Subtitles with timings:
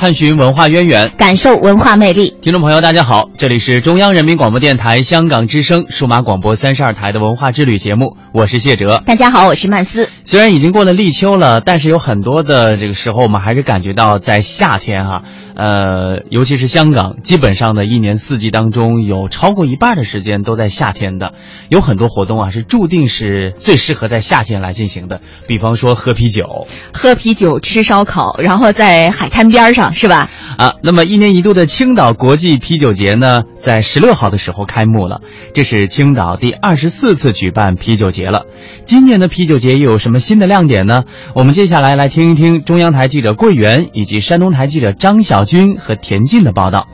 [0.00, 2.34] 探寻文化渊源，感受文化魅力。
[2.40, 9.02] 听众朋友，大家好，这里是中央人民广播电台香港之声数码广播三十二台的文化之旅节目，我是谢哲。
[9.04, 10.08] 大家好，我是曼斯。
[10.24, 15.22] 虽然已经过了立秋了，但是有很多的这个时候，我们还是感觉到在夏天哈。
[15.60, 21.34] 呃，尤其是香港，基本上呢一年四季当中，有超过一半的时间都在夏天的，
[21.68, 25.20] 有很多活动啊，是注定是最适合在夏天来进行的。
[25.46, 30.30] 比方说喝啤酒，喝啤酒吃烧烤，然后在海滩边上，是吧？
[30.56, 35.20] 啊，那么一年一度的青岛国际啤酒节呢，在十六号的时候开幕了，
[35.52, 38.46] 这是青岛第二十四次举办啤酒节了。
[38.86, 41.04] 今年的啤酒节又有什么新的亮点呢？
[41.34, 45.44] 我们接下来来听一听中央台记者桂圆以及山东台记者张小。
[45.50, 46.86] 军和田径的报道，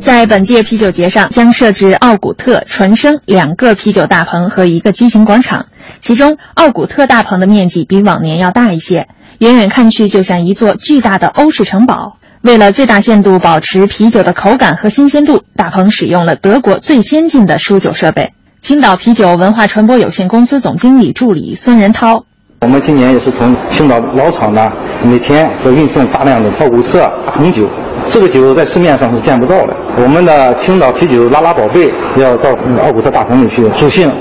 [0.00, 5.66] 在本届啤酒节上将设置奥古特、纯生两个啤酒大棚和一个激情广场。
[6.00, 9.06] 其中，奥古特大棚的面积比往年要大一些，
[9.38, 12.16] 远远看去就像一座巨大的欧式城堡。
[12.42, 18.32] 为了最大限度保持啤酒的口感和新鲜度，大棚使用了德国最先进的输酒设备。
[18.62, 22.24] 青岛啤酒文化传播有限公司总经理助理孙仁涛。
[22.60, 24.68] 我们今年也是从青岛老厂呢，
[25.04, 27.68] 每天要运送大量的奥古特红酒，
[28.10, 29.76] 这个酒在市面上是见不到的。
[29.98, 32.50] 我们的青岛啤酒拉拉宝贝要到
[32.82, 34.12] 奥古特大棚里去助兴。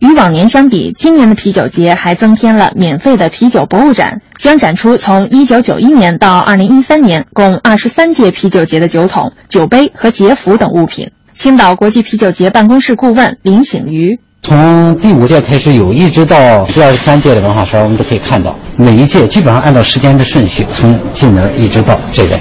[0.00, 11.12] 与往年相比，今年的啤酒节还增添了免费的啤酒博物展，将展出从1991年到2013年共23届啤酒节的酒桶、酒杯和节服等物品。
[11.32, 14.20] 青岛国际啤酒节办公室顾问林醒瑜。
[14.50, 22.36] 从第五届开始有，一直到第二十三届的文化衫，我们都可以看到，每一届基本上按照时间的顺序，从进门一直到这边。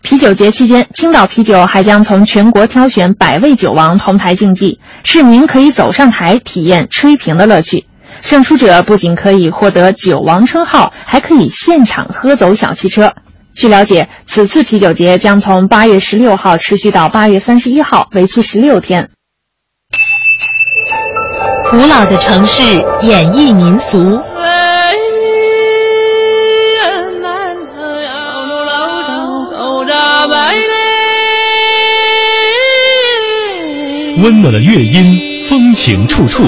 [0.00, 7.84] 啤酒节期间，青岛啤酒还将从全国挑选百位酒王同台竞技，市民可以走上台体验吹瓶的乐趣。
[8.22, 13.12] 胜出者不仅可以获得酒王称号，还可以现场喝走小汽车。
[13.54, 19.10] 据了解，此次啤酒节将从八月十六号持续到八月三十一号，为期十六天。
[21.70, 22.62] 古老的城市
[23.02, 23.98] 演绎民俗，
[34.22, 36.44] 温暖的乐音，风情处处。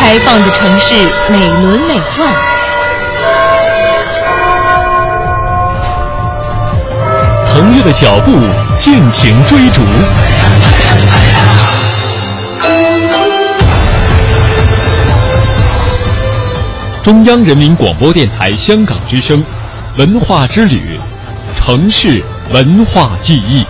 [0.00, 0.94] 开放的城市，
[1.30, 2.47] 美轮美奂。
[7.58, 8.38] 腾跃的脚步，
[8.78, 9.82] 尽情追逐。
[17.02, 19.42] 中央人民广播电台香港之声，
[19.96, 21.00] 文化之旅，
[21.56, 23.66] 城市文化记忆。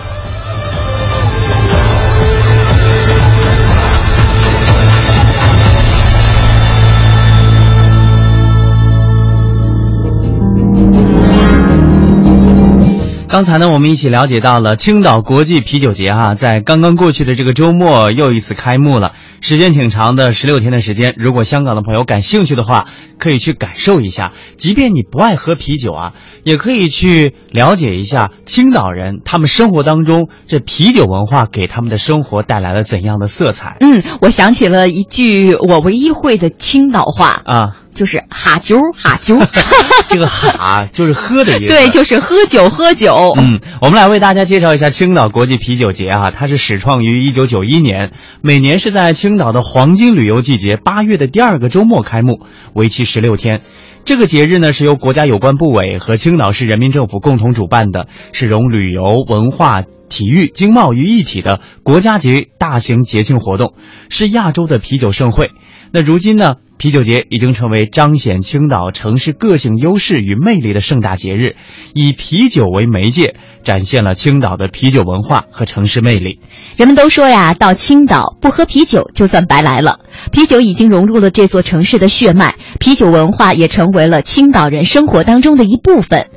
[13.29, 21.13] 刚才呢，我们一起了解到了青岛国际啤酒节哈，在刚刚过去的这个周末又一次开幕了，时间挺长的，十六天的时间。
[21.15, 22.87] 如果香港的朋友感兴趣的话，
[23.19, 24.33] 可以去感受一下。
[24.57, 26.13] 即便你不爱喝啤酒啊，
[26.43, 33.77] 也可以去了解一下青岛人他们生活当中这啤酒文化给他们的生活带来了怎样的色彩。
[33.81, 37.75] 嗯，我想起了一句我唯一会的青岛话啊。
[37.93, 39.37] 就是哈酒哈酒，
[40.07, 41.73] 这个哈就是喝的意思。
[41.73, 43.33] 对，就是喝酒喝酒。
[43.37, 53.61] 嗯，我们来为大家介绍一下青岛国际啤酒节啊，它是始创于一九九一年，每年是在青岛的黄金旅游季节八月的第二个周末开幕，为期十六天。
[54.05, 63.73] 这个节日呢是由国家有关部委和青岛市人民政府共同主办的，是融旅游、文化、体育、经贸于一体的国家级大型节庆活动，
[64.09, 65.51] 是亚洲的啤酒盛会。
[65.91, 66.55] 那如今呢？
[66.77, 71.57] 啤酒节已经成为彰显青岛城市个性优势与魅力的盛大节日，
[71.93, 76.39] 以啤酒为媒介，展现了青岛的啤酒文化和城市魅力。
[76.77, 79.99] 人们都说呀，到青岛不喝啤酒就算白来了。
[80.31, 86.27] 啤酒已经融入了这座城市的血脉，啤酒文化也成为了青岛人生活当中的一部分。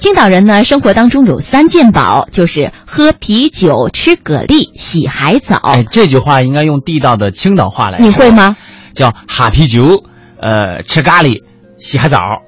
[0.00, 5.58] 青岛人呢，生活当中有三件宝，就是喝啤酒、吃蛤蜊、洗海藻。
[5.58, 8.04] 哎，这句话应该用地道的青岛话来说。
[8.04, 8.56] 你会吗？
[8.94, 10.04] 叫哈啤酒，
[10.38, 11.42] 呃，吃咖喱，
[11.78, 12.42] 洗海澡。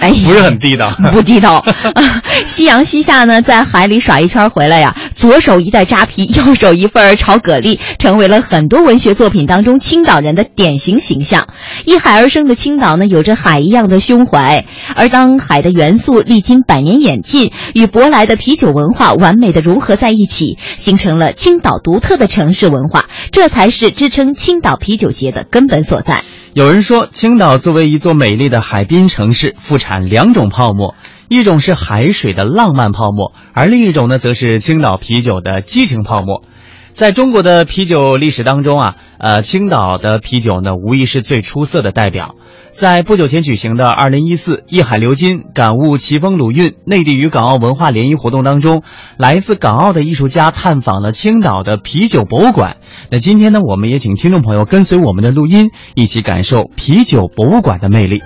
[0.00, 1.64] 哎，不是很地道，不地道。
[2.46, 11.48] 夕阳西下呢，在海里耍一圈回来呀，左手一袋扎啤， 右手一份炒蛤蜊，成为了很多文学作品当中青岛人的典型形象。
[11.84, 14.64] 依海而生的青岛呢，有着海一样的胸怀。
[14.94, 26.22] 而当海的元素历经百年演进，与舶来的啤酒文化完美的融合在一起，形成了青岛独特的城市文化，这才是支撑青岛啤酒节的根本所在。
[26.58, 30.96] 有人说，青岛作为一座美丽的海滨城市，富产两种泡沫，
[31.28, 36.42] 一种是海水的浪漫泡沫，而另一种呢，则是青岛啤酒的激情泡沫。
[36.94, 42.34] 在中国的啤酒历史当中啊，呃，青岛的啤酒呢，无疑是最出色的代表。
[42.72, 48.82] 在不久前举行的“二零一四一海流金，感悟奇风鲁韵”内地与港澳文化联谊活动当中，
[49.16, 52.78] 来自港澳的艺术家探访了青岛的啤酒博物馆。
[53.10, 58.20] 那今天呢，我们也请听众朋友跟随我们的录音，一起感受啤酒博物馆的魅力。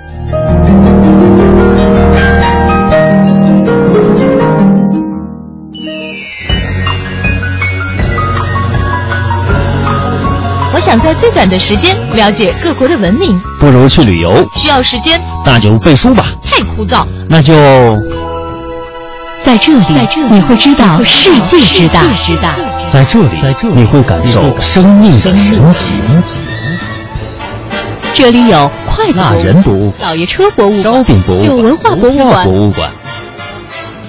[10.74, 14.44] 我想在最短的时间了解各国的文明，不如去旅游。
[14.56, 16.34] 需要时间，那就背书吧。
[16.44, 17.54] 太枯燥，那就
[19.44, 22.71] 在这里，在这里你会知道世界之大。
[22.92, 23.38] 在这里，
[23.74, 25.34] 你会感受生命的神
[25.72, 25.98] 奇。
[28.12, 32.44] 这里有快乐人博、老爷车博物馆、烧饼博物馆、酒文化博物馆。
[32.44, 32.90] 博物馆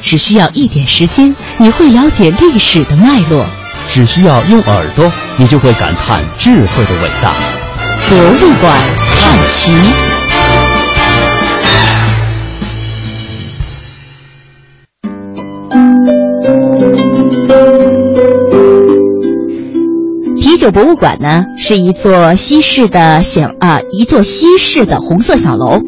[0.01, 3.45] 只需要一点时间，你会了解历史的脉络。
[3.87, 7.33] 只需要用耳朵，你就会感叹智慧的伟大。
[8.09, 8.77] 博物馆
[9.17, 9.71] 看齐。
[20.63, 25.81] 酒博物馆呢，是一座西式的小啊，一座西式的红色小楼。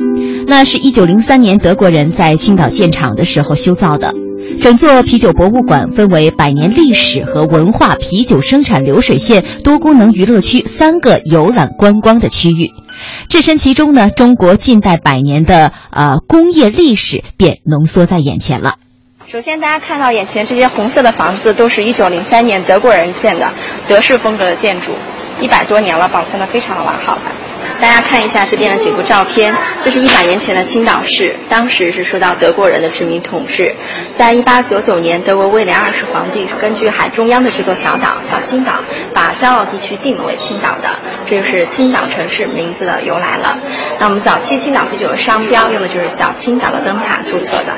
[0.47, 4.13] 那是一九零三年德国人在青岛建厂的时候修造的。
[4.59, 12.71] 整座啤酒博物馆分为百年历史和文化、啤酒生产流水线、多功能娱乐区三个游览观光的区域。
[13.29, 18.73] 置身其中呢，中国近代百年的呃工业历史便浓缩在眼前了。
[19.27, 23.49] 首先，大家看到眼前这些红色的房子，都是一九零三年德国人建的
[23.87, 24.91] 德式风格的建筑，
[25.41, 27.17] 一百多年了，保存的非常的完好。
[27.81, 33.75] 大家看一下这边的几幅照片，这是一百年前的青岛市，当时是受到德国人的殖民统治。
[34.15, 38.73] 在一八九九年，德国威廉二世皇帝是根据海中央的这座小岛小青岛，
[39.11, 40.89] 把骄傲地区定名为青岛的，
[41.27, 43.57] 这就是青岛城市名字的由来了。
[43.97, 47.73] 那我们早期青岛啤酒的商标用的就是小青岛的灯塔注册的。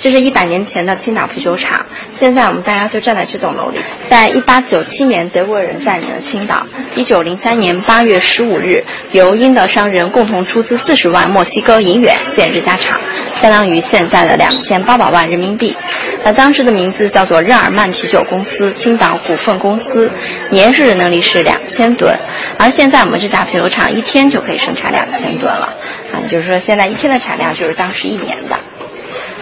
[0.00, 3.78] 这是一百年前的青岛啤酒厂，现在我们大家就站在这栋楼里。
[4.08, 6.64] 在一八九七年，德国人占领了青岛。
[6.94, 13.00] 一九零三年八月十五日，由英德商人共同出资四十万墨西哥银元建这家厂，
[13.36, 15.74] 相当于现在的两千八百万人民币。
[16.22, 20.10] 那当时的名字叫做日耳曼啤酒公司青岛股份公司，
[20.50, 22.16] 年日能力是两千吨。
[22.56, 25.74] 而现在我们这家啤酒厂一天就可以生产两千吨了，
[26.12, 28.56] 啊，就是说现在一天的产量就是当时一年的。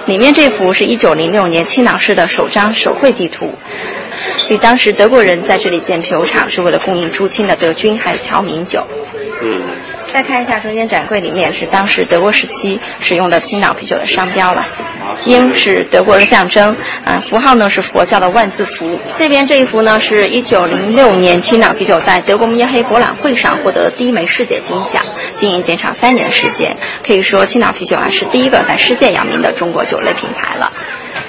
[0.07, 3.53] 里面这幅是一九零六年青岛市的首张手绘地图，
[4.39, 8.87] 所以当时德国人在这里建啤酒厂是为了供应驻青的德军还有侨民酒。
[9.43, 9.61] 嗯。
[10.16, 14.66] 再看一下中间展柜里面是当时德国时期使用的青岛啤酒的商标了，
[15.26, 18.99] 鹰是德国的象征，啊，符号呢是佛教的万字符。
[19.14, 25.04] 这边这一幅呢是一九零六年青岛啤酒在德国慕尼黑博览会上获得第一枚世界金奖，
[25.37, 26.75] 经营减少三年的时间，
[27.06, 30.73] 可以说青岛啤酒啊是第一个在世界扬名的中国酒类品牌了。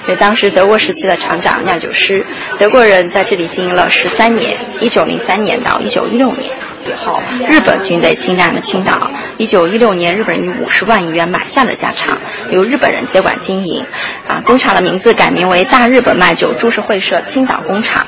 [0.06, 2.24] 对，当时德国时期的厂长酿酒师，
[2.58, 6.46] 德国人在这里经营了十三年，一九零三年到一九一六年。
[6.88, 9.10] 以后，日本军队侵占了青岛。
[9.36, 12.18] 一九一六年，日本人以五十万亿元买下了家厂，
[12.50, 13.84] 由日本人接管经营。
[14.26, 18.06] 啊，工厂的名字改名为大日本麦酒株式会社青岛工厂。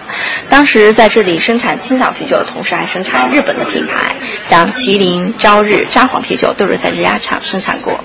[0.48, 4.14] 当时在这里生产青岛啤酒的同时，还生产日本的品牌，
[4.48, 7.98] 像麒麟、朝日、札幌啤酒都是在这家厂生产过。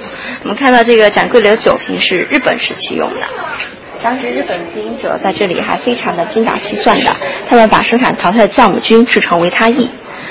[0.43, 3.21] 我们看到这个展柜里的酒瓶是日本时期用的。
[4.03, 7.11] 当时日本经营者在这里还非常的精打细算的，
[7.49, 9.87] 他们把生产淘汰的酵母菌制成维他液。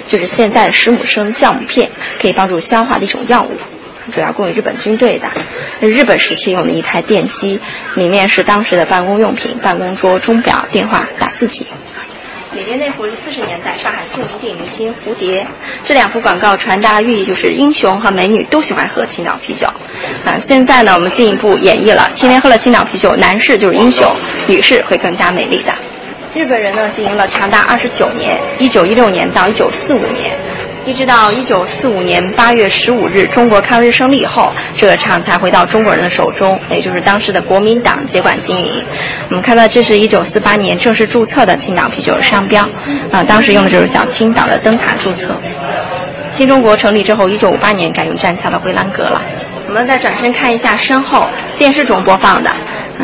[0.07, 3.57] 就是现在的十亩生酵母片，可以帮助消化的一种药物，
[4.13, 5.29] 主要供于日本军队的。
[5.81, 7.59] 日本时期用的一台电机，
[7.95, 11.67] 里面是当时的办公用品，办公桌、钟表、电话、打字机。
[12.55, 15.45] 里面那幅是四十年代上海著名电影明星蝴蝶，
[15.83, 19.67] 这两幅广告传达寓意就是英雄和美女都喜欢喝青岛啤酒。
[20.25, 24.09] 啊，现在呢，我们进一步演绎了，天天喝了青岛啤酒，男士就是英雄，
[24.47, 25.75] 女士会更加美丽的。
[26.35, 30.37] 日本人呢，经营了长达二十九年，一九一六年到一九四五年。
[30.85, 38.85] 一直到一九四五年八月十五日，中国抗日胜利后，这个厂才回到中国人的手中，也就是当时的国民党接管经营。
[39.31, 42.69] 我们看到，这是一九四八年正式注册的青岛啤酒商标，
[43.13, 45.35] 啊，当时用的就是小青岛的灯塔注册。
[46.31, 49.23] 新中国成立之后，一九五八年改用站桥的回廊阁了。
[49.75, 51.25] 我们再转身看一下身后
[51.59, 52.49] 电视中播放的。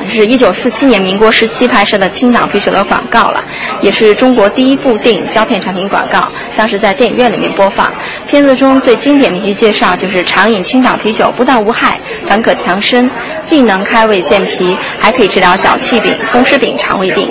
[0.09, 3.45] 是一九四七年民国时期拍摄的青岛啤酒的广告了，
[3.81, 6.29] 也是中国第一部电影胶片产品广告。
[6.57, 7.93] 当时在电影院里面播放，
[8.25, 13.11] 片子中最经典的一句介绍就是常饮青岛啤酒不但无害，反可强身，
[13.45, 17.29] 既能开胃健脾，还可以治疗脚气病、风湿病、肠胃病。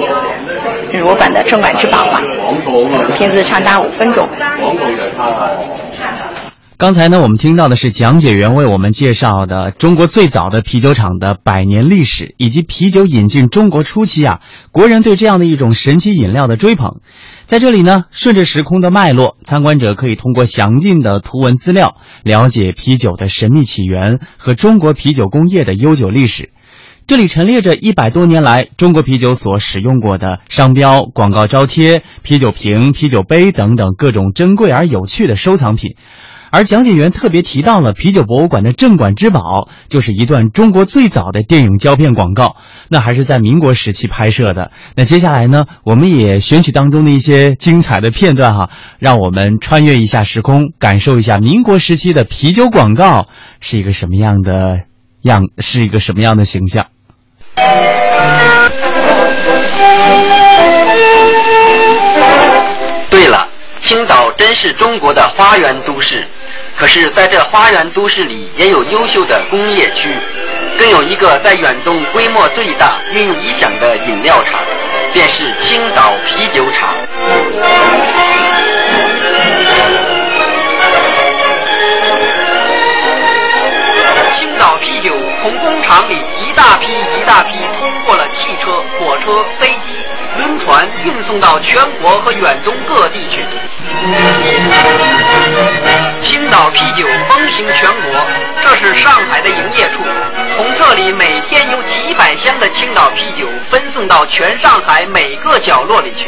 [0.92, 2.22] 这是我版的镇馆之宝吧。
[3.16, 4.28] 片子长达五分钟。
[6.80, 14.40] 刚才呢，我们听到的是讲解员为我们介绍的中国最早的啤酒厂的百年历史，以及啤酒引进中国初期啊，
[14.72, 17.02] 国人对这样的一种神奇饮料的追捧。
[17.46, 26.50] 在这里呢，顺着时空的脉络，参观者可以通过详尽的图文资料，了解啤酒的神秘起源和中国啤酒工业的悠久历史。
[27.08, 35.96] 这里陈列着一百多年来中国啤酒所使用过的商标、广告招贴、啤酒瓶、啤酒杯等等各种珍贵而有趣的收藏品。
[36.52, 42.56] 而讲解员特别提到了啤酒博物馆的镇馆之宝，就是一段中国最早的电影胶片广告，
[42.90, 44.72] 那还是在民国时期拍摄的。
[44.96, 53.26] 那接下来呢，我们也选取当中的一些精彩的片段哈，让我们穿越一下时空，感受一下民国时期的啤酒广告
[53.60, 54.86] 是一个什么样的
[55.22, 56.88] 样，是一个什么样的形象。
[63.10, 63.48] 对了，
[63.82, 66.24] 青岛真是中国的花园都市。
[66.80, 70.08] 可是，在这花园都市里，也有优秀的工业区，
[70.78, 74.62] 更有一个在远东规模最大、运用理想的饮料厂，
[75.12, 76.96] 便是青岛啤酒厂。
[84.38, 89.92] 青岛啤酒从工厂里一大批一大批通过了汽车、火车、飞机、
[90.38, 93.44] 轮船，运送到全国和远东各地去。
[96.22, 98.22] 青岛啤酒风行全国，
[98.62, 100.04] 这是上海的营业处。
[100.56, 106.28] 从这里每天有几百箱的青岛啤酒分送到全上海每个角落里去，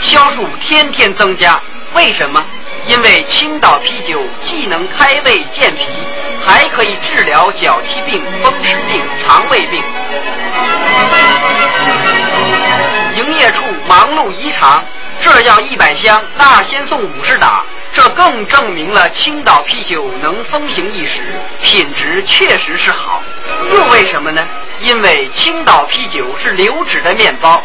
[0.00, 1.60] 销售天天增加。
[1.94, 2.44] 为什么？
[2.86, 5.84] 因为青岛啤酒既能开胃健脾，
[6.46, 9.82] 还可以治疗脚气病、风湿病、肠胃病。
[13.16, 14.82] 营业处忙碌异常，
[15.22, 17.64] 这要一百箱，那先送五十打。
[17.94, 21.20] 这更证明了青岛啤酒能风行一时，
[21.62, 23.22] 品质确实是好。
[23.74, 24.46] 又为什么呢？
[24.82, 27.62] 因为青岛啤酒是流质的面包。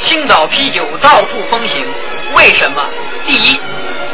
[0.00, 1.86] 青岛啤酒到处风行，
[2.34, 2.84] 为什么？
[3.26, 3.58] 第一，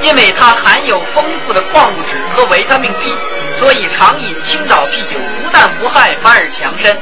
[0.02, 3.12] 因为它含有丰富的矿物质和维他命 B，
[3.58, 6.96] 所以常饮青岛啤酒不但无害，反而强身。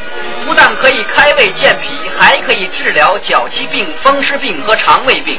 [0.46, 5.36] 不但可以开胃健脾，还可以治疗脚气病、风湿病和肠胃病。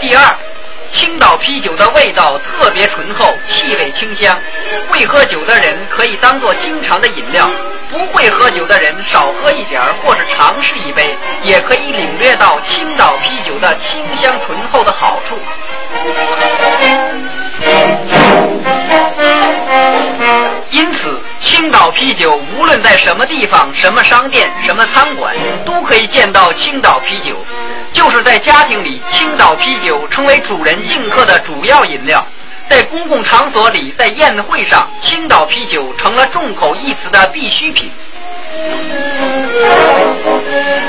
[0.00, 0.34] 第二，
[0.90, 4.36] 青岛啤酒的味道特别醇厚，气味清香，
[4.88, 7.46] 会喝酒的人可以当做经常的饮料；
[7.88, 11.14] 不会喝酒的人少喝一点儿，或是尝试一杯，
[11.44, 15.38] 也可以领略到青岛啤酒的清香醇厚的好处。
[20.70, 27.34] 因此，青岛啤酒无论在什么地方、什么商店、什么餐馆，都可以见到青岛啤酒。
[27.92, 32.20] 就是在家庭里，青岛啤酒成为主人敬客的主要饮料；
[32.68, 37.90] 在公共场所里，在宴会上，青岛啤酒成了众口一词的必需品。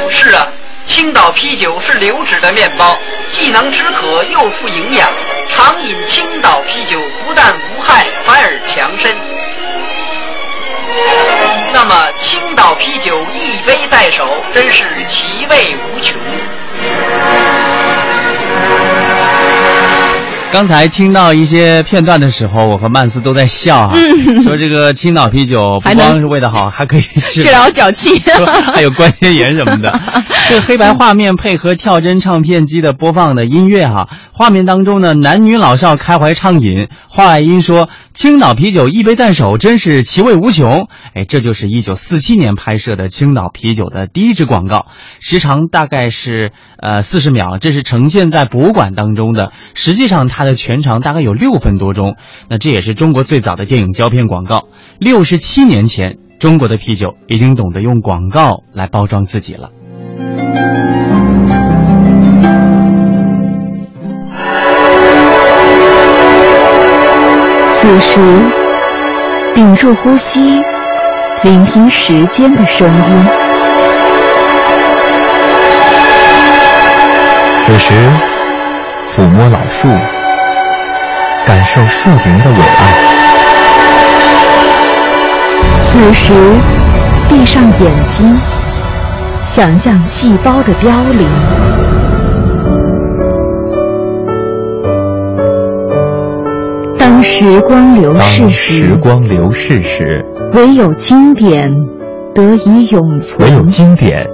[0.10, 0.48] 是啊，
[0.86, 2.98] 青岛啤酒是流质的面包，
[3.31, 5.10] 既能止渴又富营养。
[5.50, 9.15] 常饮青岛啤酒不但无害，反而强身。
[11.74, 16.15] 那么，青岛啤酒一杯在手，真是其味无穷。
[20.51, 23.96] 刚刚才听到一些片段的时候，我和曼斯都在笑啊，
[24.43, 28.22] 说这个青岛啤酒不光是味道好， 还可以治治疗脚气，
[28.72, 30.00] 还有关节炎什么的。
[30.50, 40.89] 这个黑白画面配合跳针唱片机的播放的音乐哈，画面当中呢，男女老少开怀畅饮，话外音说青岛啤酒一杯在手，真是其味无穷。
[41.15, 44.86] 哎，这就是一九四七年拍摄的青岛啤酒的第一支广告，
[45.20, 49.51] 时长大概是呃四十秒，这是呈现在博物馆当中的。
[49.74, 52.15] 实际上它的全长大概有六分多钟。
[52.50, 54.67] 那这也是中国最早的电影胶片广告。
[55.00, 59.69] 六十七年前，中国的啤酒已经懂得用广告来包装自己了。
[67.74, 68.19] 此时，
[69.55, 70.63] 屏住呼吸，
[71.43, 73.25] 聆听时间的声音。
[77.60, 77.93] 此时，
[79.07, 79.88] 抚摸老树，
[81.45, 83.12] 感受树林的伟岸。
[85.81, 86.33] 此时，
[87.29, 88.38] 闭上眼睛，
[89.41, 91.27] 想象细胞的凋零。
[96.98, 101.69] 当时光流逝时，时光流逝时，唯有经典
[102.33, 103.48] 得以永存。
[103.48, 104.25] 唯有经典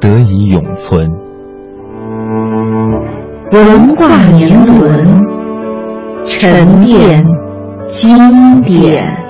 [0.00, 1.10] 得以永存。
[3.52, 5.23] 文化年轮，
[6.26, 7.24] 沉淀
[7.86, 9.24] 经典。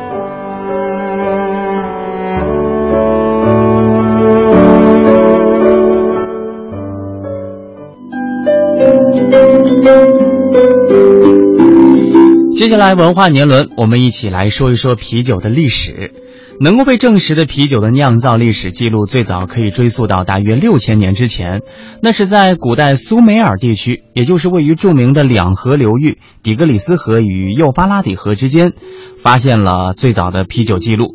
[12.52, 16.12] 接下来文化年轮，我们一起来说一说啤酒的历史。
[16.61, 21.62] 能够被证实的啤酒的酿造历史记录，最早可以追溯到大约六千年之前。
[22.02, 28.73] 那是在古代苏美尔地区，也就是位于著名的两河流域——底格里斯河与幼发拉底河之间，
[29.18, 31.14] 发现了最早的啤酒记录。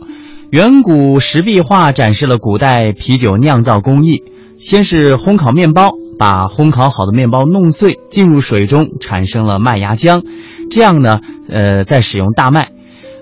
[0.51, 4.24] 远古石壁画展示了古代啤酒酿造工艺。
[4.58, 10.22] 先是烘烤面包，把烘烤好的面包弄碎，进入水中，产生了麦芽浆。
[10.69, 12.72] 这样呢，呃，再使用大麦。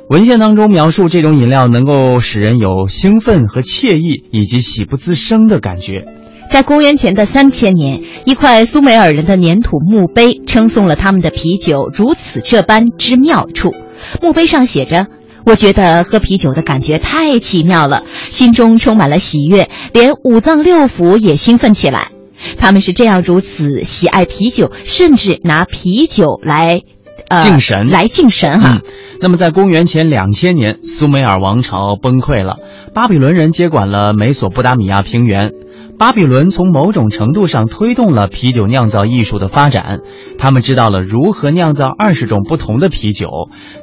[0.10, 6.06] 文献当中描述这种饮料能够使人有兴奋和惬意，以及喜不自胜的感觉。
[6.50, 13.74] 在公元前的三千年，一块苏美尔人的粘土墓碑称颂了他们的啤酒如此这般之妙处。
[14.22, 15.08] 墓碑上写着。
[15.46, 22.12] 我觉得喝啤酒的感觉太奇妙了，心中充满了喜悦，连五脏六腑也兴奋起来。
[22.58, 26.82] 他们是这样如此喜爱啤酒，甚至拿啤酒来，
[27.30, 28.82] 呃，敬神，来敬神哈。
[29.20, 32.58] 那么，在公元前两千年，苏美尔王朝崩溃了，
[32.94, 35.52] 巴比伦人接管了美索不达米亚平原。
[35.98, 40.02] 巴比伦从某种程度上推动了啤酒酿造艺术的发展，
[40.38, 43.28] 他们知道了如何酿造二十种不同的啤酒，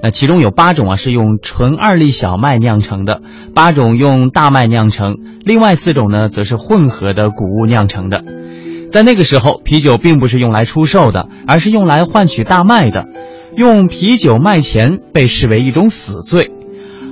[0.00, 3.20] 那其中有八种啊是用纯二粒小麦酿成的，
[3.52, 8.22] 八种用大麦酿成，另外四种呢则是混合的谷物酿成的。
[8.92, 13.06] 在那个时候，啤酒并不是用来出售的，而是用来换取大麦的，
[13.56, 16.50] 用啤酒卖钱被视为一种死罪。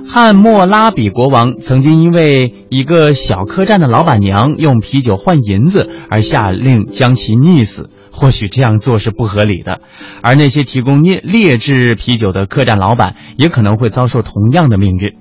[0.05, 7.89] 汉谟拉比国王曾经因为一个小客栈的老板娘用啤酒换银子而下令将其溺死。
[8.11, 9.81] 或许这样做是不合理的，
[10.21, 15.15] 而那些提供劣劣质啤酒的客栈老板也可能会遭受同样的命运。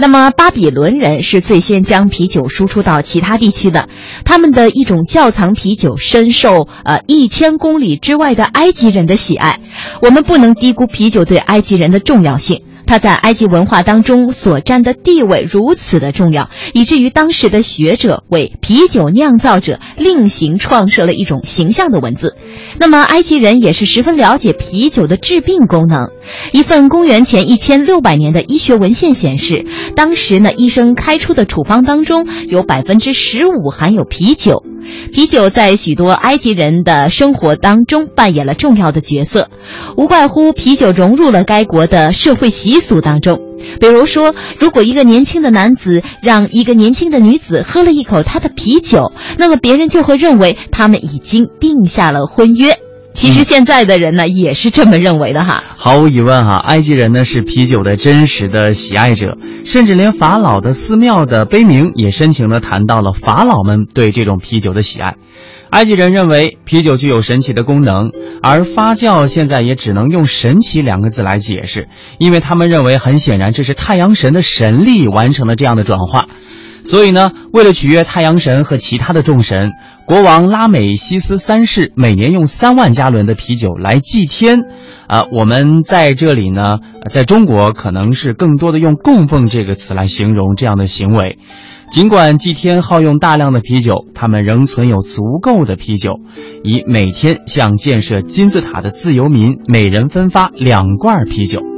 [0.00, 3.88] 那么，巴比伦人是最先将啤酒输出到其他地区的，
[4.24, 9.58] 他们的一种窖藏啤酒深受呃一千公里之外的埃及人的喜爱。
[10.00, 12.62] 我们不能低估啤酒对埃及人的重要性。
[12.88, 22.34] 它在埃及文化当中所占的地位如此的重要，以至于当时的学者为啤酒酿造者另行创设了一种形象的文字。
[22.80, 26.08] 那么，埃及人也是十分了解啤酒的治病功能。
[26.52, 34.64] 一份公元前一千六百年的医学文献显示，当时呢，医生开出的处方当中有百分之十五含有啤酒。
[35.12, 39.48] 啤酒在许多埃及人的生活当中扮演了重要的角色，
[39.96, 43.40] 无怪乎啤酒融入了该国的社会习俗当中。
[43.80, 52.76] 比如说，如果一个年轻的男子让一个年轻的女子喝了一口他的啤酒，那么别人就会认为他们已经定下了婚约。
[53.18, 55.64] 其实现在的人呢，也是这么认为的哈。
[55.76, 65.16] 毫无疑问哈，埃及人呢是啤酒的真实的喜爱者，甚至连法老的寺庙的碑铭也深情地谈到了法老们对这种啤酒的喜爱。
[65.70, 76.28] 埃及人认为啤酒具有神奇的功能，而发酵现在也只能用“神奇”两个字来解释，因为他们认为很显然这是太阳神的神力完成了这样的转化。
[76.84, 79.72] 所以呢，为了取悦太阳神和其他的众神，
[80.06, 84.60] 国王拉美西斯三世每年用三万加仑的啤酒来祭天。
[85.06, 91.38] 啊，我们在这里呢，在中国可能是更多的用供奉这个词来形容这样的行为。
[91.90, 96.20] 尽管祭天耗用大量的啤酒，他们仍存有足够的啤酒，
[96.62, 101.77] 以每天向建设金字塔的自由民每人分发两罐啤酒。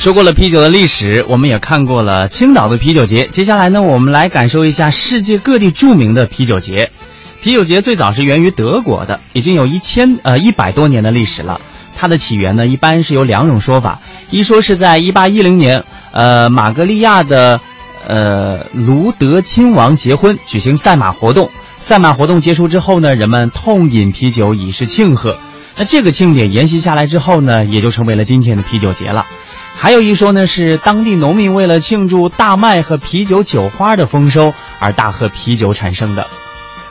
[0.00, 3.26] 说过了啤酒的历史，我们也看过了青岛的啤酒节。
[3.26, 6.90] 接下来呢，我们来感受一下世界各地著名的啤酒节。
[7.42, 11.60] 啤酒节最早是源于德国的，已经有一千呃一百多年的历史了。
[11.94, 17.60] 它的起源呢，一般是有两种说法：一说是在一八一零年，呃，玛格丽亚的
[18.08, 21.50] 呃卢德亲王结婚，举行赛马活动。
[21.78, 25.36] 赛马活动结束之后呢，人们痛饮啤酒以示庆贺。
[25.76, 29.26] 那这个庆典沿袭下来之后呢，也就成为了今天的啤酒节了。
[29.74, 36.26] 还有一说呢，是当地农民为了庆祝大麦和啤酒酒花的丰收而大喝啤酒产生的。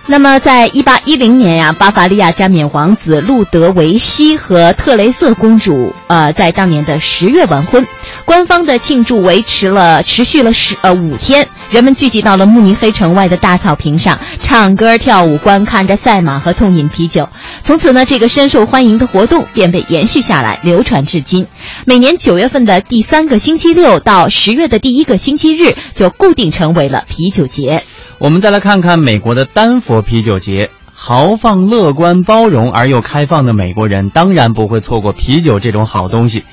[0.08, 7.86] 那么，在一八一零年呀，巴伐利亚加冕王子路德维希和特雷瑟公主，呃，在当年的十月完婚。
[8.30, 17.28] 官方的庆祝维持了持续了十呃五天，人们聚集到了慕尼黑城外的大草坪上，唱歌跳舞，观看着赛马和痛饮啤酒。
[17.63, 21.48] 从此呢，这个深受欢迎的活动便被延续下来，流传至今。
[21.86, 27.82] 每年九月份的第三个星期六到十月的第一个星期日，就固定成为了啤酒节。
[28.20, 36.44] 我们再来看看美国的丹佛啤酒节，豪放、乐观、包容而又开放的美国人当然不会错过啤酒这种好东西。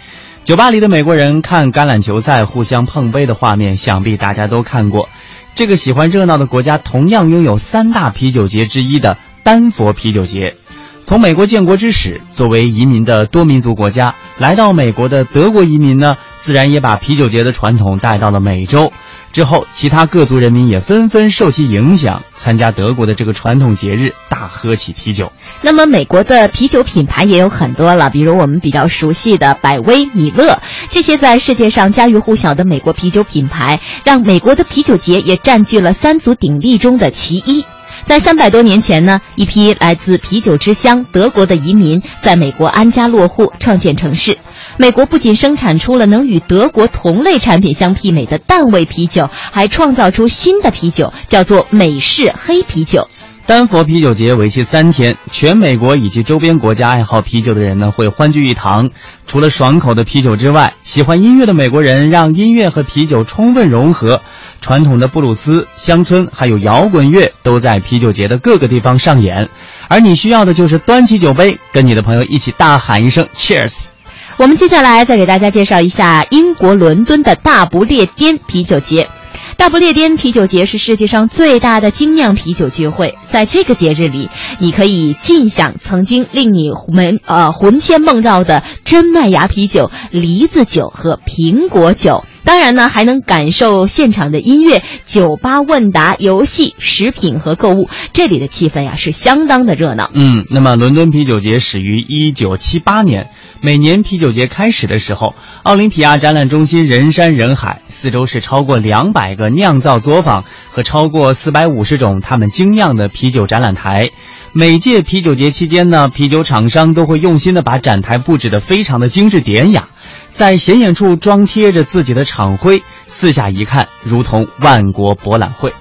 [0.47, 5.09] 酒吧里的美国人看橄榄球赛，互相碰杯的画面，想必大家都看过。
[5.57, 10.55] 这个喜欢热闹的国家，同样拥有三大啤酒节之一的丹佛啤酒节。
[11.03, 18.93] 从美国建国之始，作为移民的多民族国家，来到美国的德国移民呢，自然也把啤酒节的传统带到了美洲。
[19.33, 25.31] 之后，其他各族人民也纷纷受其影响，参加德国的这个传统节日，大喝起啤酒。
[25.61, 30.59] 那么，美国的啤酒品牌也有很多了，比如我们比较熟悉的百威、米勒，
[30.89, 37.65] 这些在世界上家喻户晓的美国啤酒品牌，让美国的啤酒节也占据了三足鼎立中的其一。
[38.07, 44.39] 在三百多年前呢，一批来自啤酒之乡德国的移民在美国安家落户，创建城市。
[44.79, 53.09] 美国不仅生产出了能与德国同类产品相媲美的淡味啤酒，还创造出新的啤酒，叫做美式黑啤酒。
[53.47, 58.91] 丹佛啤酒节为期三天，全美国以及周边国家爱好啤酒的人呢会欢聚一堂。
[59.27, 64.21] 除了爽口的啤酒之外，喜欢音乐的美国人让音乐和啤酒充分融合。
[64.61, 69.49] 传统的布鲁斯、乡村还有摇滚乐都在啤酒节的各个地方上演。
[69.89, 73.96] 而你需要的就是端起酒杯，跟你的朋友一起大喊一声 “Cheers”。
[74.38, 79.09] 我们接下来再给大家介绍一下英国伦敦的大不列颠啤酒节。
[79.57, 92.22] 大不列颠啤酒节是世界上最大的精酿啤酒聚会，在这个节日里，你可以尽享曾经令你们呃魂牵梦绕的真麦芽啤酒、梨子酒和苹果酒。
[92.44, 97.88] 当然呢，还能感受现场的音乐、酒吧问答、游戏、食品和购物。
[98.12, 100.11] 这里的气氛呀是相当的热闹。
[100.12, 103.31] 嗯，那么伦敦啤酒节始于一九七八年。
[103.61, 114.11] 每年啤酒节开始的时候，奥林匹亚展览中心人山人海，四周是超过两百个酿造作坊和超过四百五十种他们精酿的啤酒展览台。
[114.53, 119.88] 每届啤酒节期间呢，啤酒厂商都会用心的把展台布置的非常的精致典雅，
[120.29, 125.73] 在显眼处装贴着自己的厂徽，四下一看，如同万国博览会。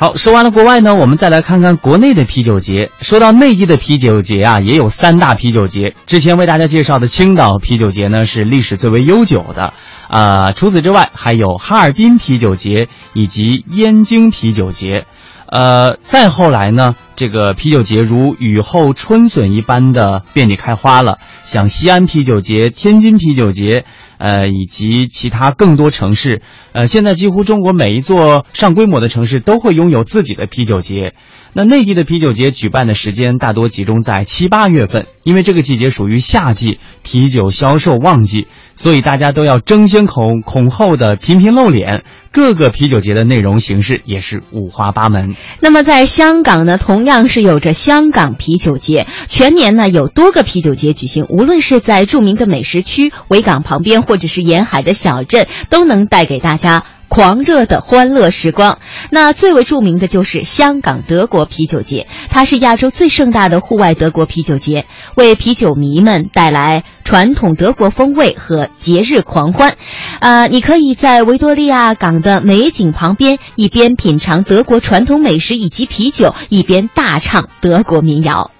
[0.00, 2.90] 好，说完了国外呢，我们再来看看国内的啤酒节。
[3.02, 5.94] 说到内地的啤酒节啊，也有三大啤酒节。
[6.06, 9.74] 之前为大家介绍的青岛啤酒节呢，是历史最为悠久的。
[10.08, 15.04] 啊，除此之外，还有哈尔滨啤酒节以及燕京啤酒节。
[15.46, 23.84] 呃，再后来呢，这个啤酒节如雨后春笋一般的遍地开花了，像西安啤酒节、天津啤酒节。
[24.20, 26.42] 呃，以及其他更多城市。
[26.72, 31.14] 呃，现在几乎中国每一座上规模的城市都会拥有自己的啤酒节。
[31.52, 42.04] 那内地的啤酒节举办的时间大多集中在七八月份，因为这个季节属于夏季，啤酒销售旺季，所以大家都要争先恐恐后的频频露脸。
[42.32, 45.34] 各个啤酒节的内容形式也是五花八门。
[45.58, 56.82] 那么在香港呢，同样是有着香港啤酒节，全年呢有多个啤酒节举行，无论是在著名的美食区、维港旁边，或者是沿海的小镇，都能带给大家。
[57.06, 58.78] 狂热的欢乐时光，
[59.10, 69.76] 那最为著名的就是香港德国啤酒节，它是亚洲最盛大的户外德国啤酒节，为啤酒迷们带来传统德国风味和节日狂欢。
[70.20, 78.52] 呃，你可以在维多利亚港的美景旁边，一边品尝德国传统美食以及啤酒，一边大唱德国民谣。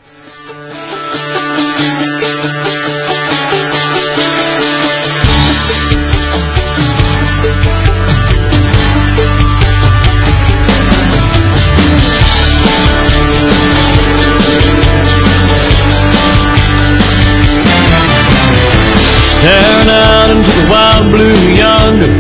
[19.41, 22.13] Staring out into the wild blue yonder.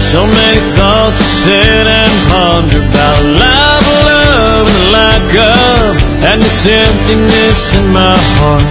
[0.00, 5.92] So many thoughts to sit and ponder About life, love, and the lack of
[6.24, 8.64] And this emptiness in my heart.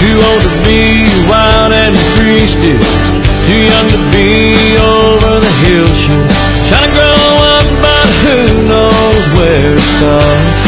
[0.00, 2.80] Too old to be wild and free still
[3.44, 5.92] Too young to be over the hill.
[5.92, 6.24] Shit
[6.72, 7.20] Trying to grow
[7.52, 10.67] up but who knows where to start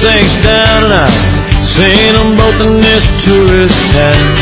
[0.00, 1.12] sinks down and I've
[1.60, 4.32] seen them both in this tourist town.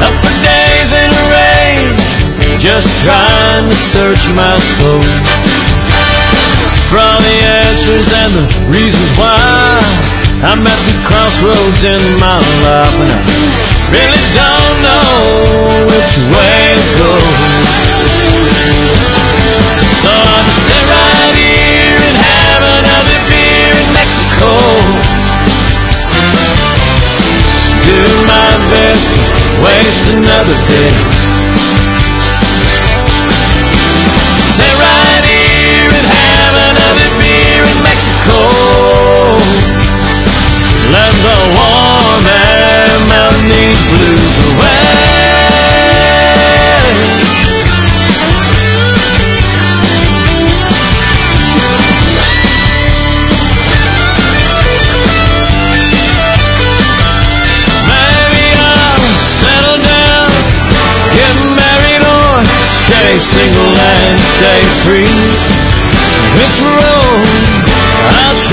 [0.00, 1.92] Up for days in the rain,
[2.56, 5.04] just trying to search my soul.
[6.88, 7.38] For all the
[7.68, 9.84] answers and the reasons why
[10.48, 13.20] I'm at these crossroads in my life and I
[13.92, 16.88] really don't know which way to
[18.96, 18.99] go.
[29.80, 31.39] Waste another day.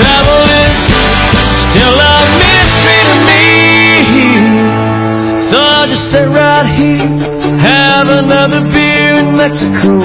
[0.00, 3.46] I'll still a mystery to me.
[5.36, 7.06] So I'll just sit right here,
[7.58, 9.98] have another beer in Mexico.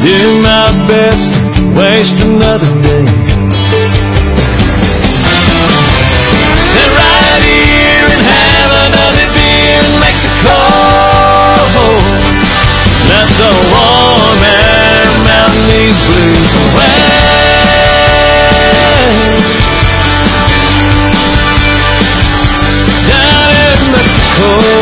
[0.00, 1.28] Do my best,
[1.76, 3.06] waste another day.
[6.72, 10.58] Sit right here and have another beer in Mexico.
[13.08, 14.82] Let the warm air
[15.72, 16.61] these blues
[24.34, 24.81] Oh.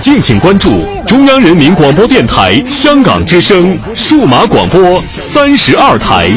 [0.00, 0.70] 敬请关注
[1.06, 6.30] 中央人民广播电台香港之声数码广播三十二台。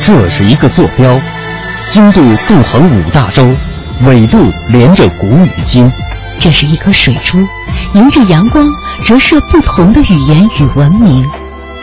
[0.00, 1.20] 这是一个坐标，
[1.92, 3.48] 经度纵横五大洲，
[4.06, 5.88] 纬度连着古与今。
[6.40, 7.38] 这是一颗水珠，
[7.94, 8.66] 迎着阳光
[9.04, 11.24] 折射不同的语言与文明。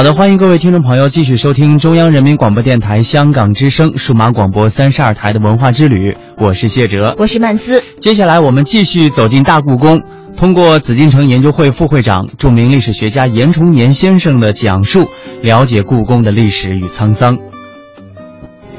[0.00, 7.84] 好的，欢迎各位听众朋友继续收听中央人民广播电台香港之声数码广播三十二台的文化之旅，我是谢哲，我是曼斯。
[8.00, 10.02] 接下来我们继续走进大故宫，
[10.38, 15.06] 通过紫禁城研究会副会长、著名历史学家严崇年先生的讲述，
[15.42, 17.36] 了解故宫的历史与沧桑。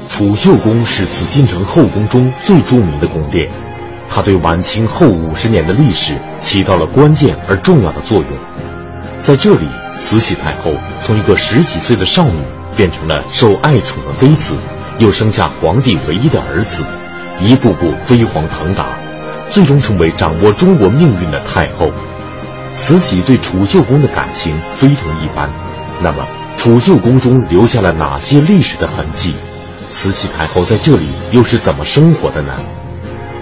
[0.08, 3.48] 储秀宫是紫禁城后宫中最著名的宫殿，
[4.08, 8.28] 它对晚清后五十年的历史起到了关键而重要的作用，
[9.20, 9.68] 在这里。
[9.98, 12.42] 慈禧太后从一个十几岁的少女
[12.76, 14.56] 变成了受爱宠的妃子，
[14.98, 16.84] 又生下皇帝唯一的儿子，
[17.40, 18.86] 一步步飞黄腾达，
[19.48, 21.90] 最终成为掌握中国命运的太后。
[22.74, 25.50] 慈禧对储秀宫的感情非同一般。
[26.00, 26.26] 那么，
[26.56, 29.34] 储秀宫中留下了哪些历史的痕迹？
[29.90, 32.54] 慈禧太后在这里又是怎么生活的呢？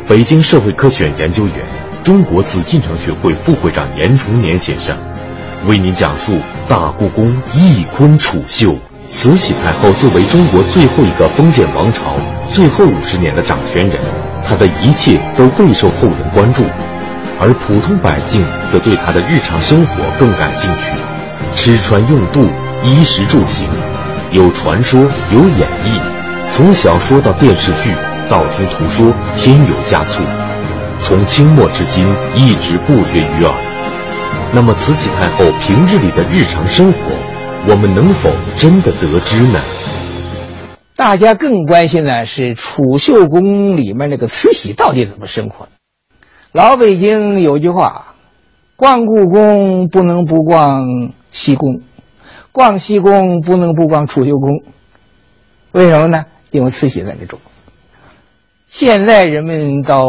[0.08, 1.56] 北京社会科学院研究员、
[2.02, 4.98] 中国紫禁城学会副会长严崇年先生。
[5.66, 8.74] 为您讲述大故宫翊坤储秀。
[9.06, 12.14] 慈禧太后作为中国最后一个封建王朝
[12.48, 14.00] 最后五十年的掌权人，
[14.46, 16.62] 她的一切都备受后人关注，
[17.40, 20.92] 而普通百姓则对她的日常生活更感兴趣。
[21.54, 22.48] 吃穿用度、
[22.84, 23.68] 衣食住行，
[24.30, 27.92] 有传说，有演绎，从小说到电视剧，
[28.30, 30.22] 道听途说，添油加醋，
[31.00, 33.54] 从清末至今一直不绝于耳。
[34.52, 36.98] 那么，慈禧太后平日里的日常生活，
[37.68, 39.60] 我们能否真的得知呢？
[40.96, 45.68] 大家更关心的是储秀宫里面那个慈禧到底怎么生活。
[46.52, 48.16] 老北京有句话
[48.74, 51.80] ：“逛故宫不能不逛西宫，
[52.50, 54.64] 逛西宫不能不逛储秀宫。”
[55.70, 56.24] 为什么呢？
[56.50, 57.38] 因为慈禧在那住。
[58.70, 60.06] 现在人们到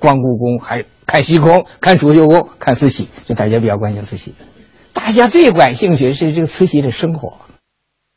[0.00, 4.34] 逛故宫，还看西宫、看储秀宫、看慈禧，就大家比较关心慈禧。
[4.92, 7.34] 大家最感兴趣是这个慈禧的生活。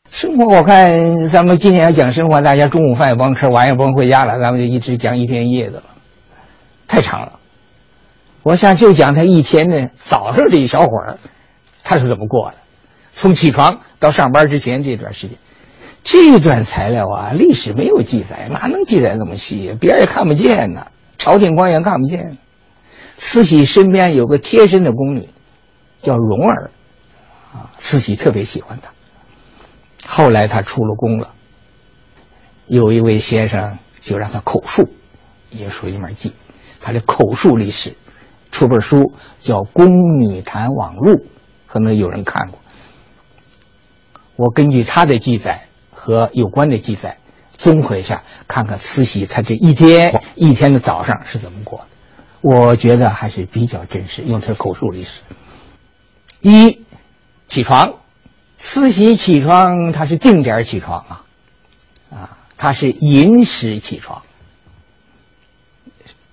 [0.10, 5.84] 生活，我看咱们今天要讲生活，大家中午饭也甭吃，晚上甭回家了，咱们就一直讲一天一夜的了，
[6.88, 7.34] 太长了。
[8.42, 11.20] 我想就讲他一天呢，早上这一小会儿，
[11.84, 12.58] 他是怎么过的，
[13.14, 15.38] 从起床到上班之前这段时间。
[16.04, 19.76] 这段材料啊，历史没有记载，哪能记载那么细？
[19.80, 20.88] 别人也看不见呢，
[21.18, 22.38] 朝廷官员看不见。
[23.16, 25.30] 慈禧身边有个贴身的宫女，
[26.02, 26.72] 叫蓉儿，
[27.54, 28.92] 啊，慈禧特别喜欢她。
[30.06, 31.30] 后来她出了宫了，
[32.68, 34.90] 有一位先生就让她口述，
[35.52, 36.34] 也书里面记，
[36.82, 37.96] 她的口述历史，
[38.52, 39.88] 出本书叫《宫
[40.20, 41.14] 女谈网录》，
[41.66, 42.60] 可能有人看过。
[44.36, 45.68] 我根据他的记载
[46.04, 47.18] 和有关的记载，
[47.54, 51.86] 综合一下，看看慈禧她这一天一天的早上是怎么过的，
[52.42, 55.22] 我觉得还是比较真实，用词口述历史。
[56.42, 56.82] 一
[57.48, 57.94] 起床，
[58.58, 61.24] 慈禧起床，她是定点起床啊，
[62.12, 64.24] 啊，她是寅时起床。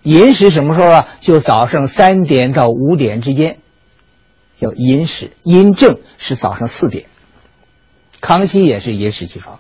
[0.03, 1.09] 寅时什么时候啊？
[1.21, 3.61] 就早上三点到五点之间，
[4.57, 5.31] 叫寅时。
[5.45, 7.05] 寅正是早上四点。
[8.21, 9.59] 康熙也是寅时起床。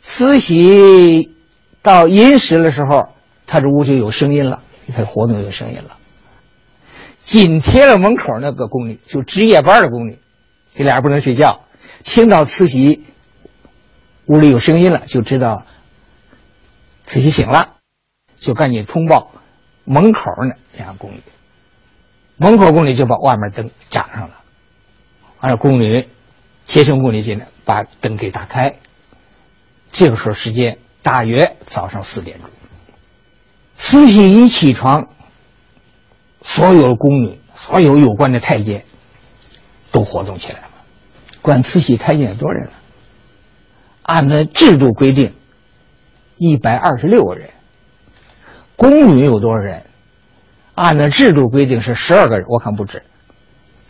[0.00, 1.34] 慈禧
[1.82, 3.08] 到寅时的时候，
[3.46, 4.62] 他这屋就有声音了，
[4.94, 5.96] 他活动有声音了。
[7.22, 10.18] 紧贴了门口那个宫女，就值夜班的宫女，
[10.74, 11.60] 这俩人不能睡觉，
[12.02, 13.04] 听到慈禧
[14.26, 15.64] 屋里有声音了，就知道
[17.04, 17.70] 慈禧醒了。
[18.36, 19.30] 就赶紧通报
[19.84, 21.22] 门口那两个宫女，
[22.36, 24.34] 门口宫女就把外面灯掌上了，
[25.40, 26.06] 完了宫女
[26.74, 28.74] 贴身宫女进来把灯给打开。
[29.92, 32.50] 这个时候时间大约早上四点钟，
[33.74, 35.06] 慈禧一起床，
[36.42, 38.84] 所有宫女、所有有关的太监
[39.92, 40.68] 都活动起来了。
[41.42, 42.72] 管慈禧太监有多少人呢？
[44.02, 45.32] 按照制度规定，
[46.38, 47.50] 一百二十六个人。
[48.74, 49.84] 宫女有多少人？
[50.74, 53.04] 按照制度规定是十二个人，我看不止。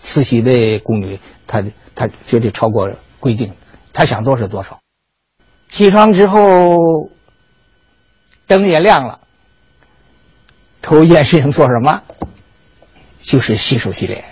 [0.04, 1.62] 慈禧的宫女，她
[1.94, 3.52] 她绝对超过规定，
[3.94, 4.78] 她想多少多少。
[5.70, 7.08] 起床之后，
[8.46, 9.18] 灯也亮了，
[10.82, 12.02] 头一件事情做什么？
[13.22, 14.22] 就是洗手洗脸。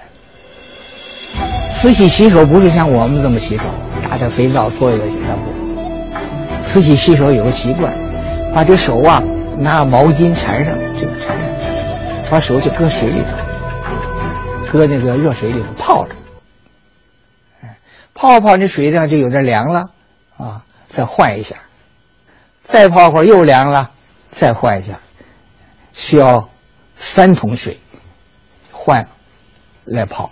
[1.75, 3.65] 慈禧洗手不是像我们这么洗手，
[4.03, 6.63] 打点肥皂搓一个洗手不。
[6.63, 7.93] 慈禧洗手有个习惯，
[8.55, 9.23] 把这手啊。
[9.59, 11.47] 拿毛巾缠上，这个缠上，
[12.31, 13.37] 把手就搁水里头，
[14.73, 16.15] 搁那个热水里头泡着，
[18.15, 19.91] 泡泡那水呢就有点凉了，
[20.39, 21.57] 啊，再换一下，
[22.63, 23.91] 再泡会儿又凉了，
[24.31, 24.99] 再换一下，
[25.93, 26.49] 需要
[26.95, 27.81] 三桶水
[28.71, 29.09] 换
[29.85, 30.31] 来泡。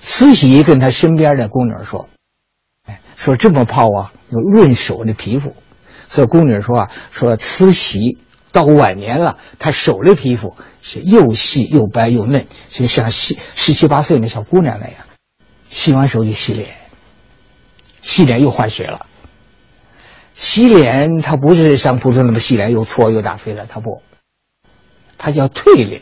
[0.00, 2.08] 慈禧跟她身边的宫女说
[2.86, 5.56] ：“哎，说这么泡啊，有润手的皮肤。”
[6.08, 8.18] 所以宫女说啊，说慈禧
[8.54, 14.96] 到晚年了，她手的皮肤是又细又白又嫩，就像十十七八岁那小姑娘那样。
[15.68, 16.68] 洗完手就洗脸，
[18.00, 19.06] 洗脸又换水了。
[20.34, 24.02] 洗脸它不是像普通那么洗脸又搓又打水的，它不，
[25.18, 26.00] 它叫退脸，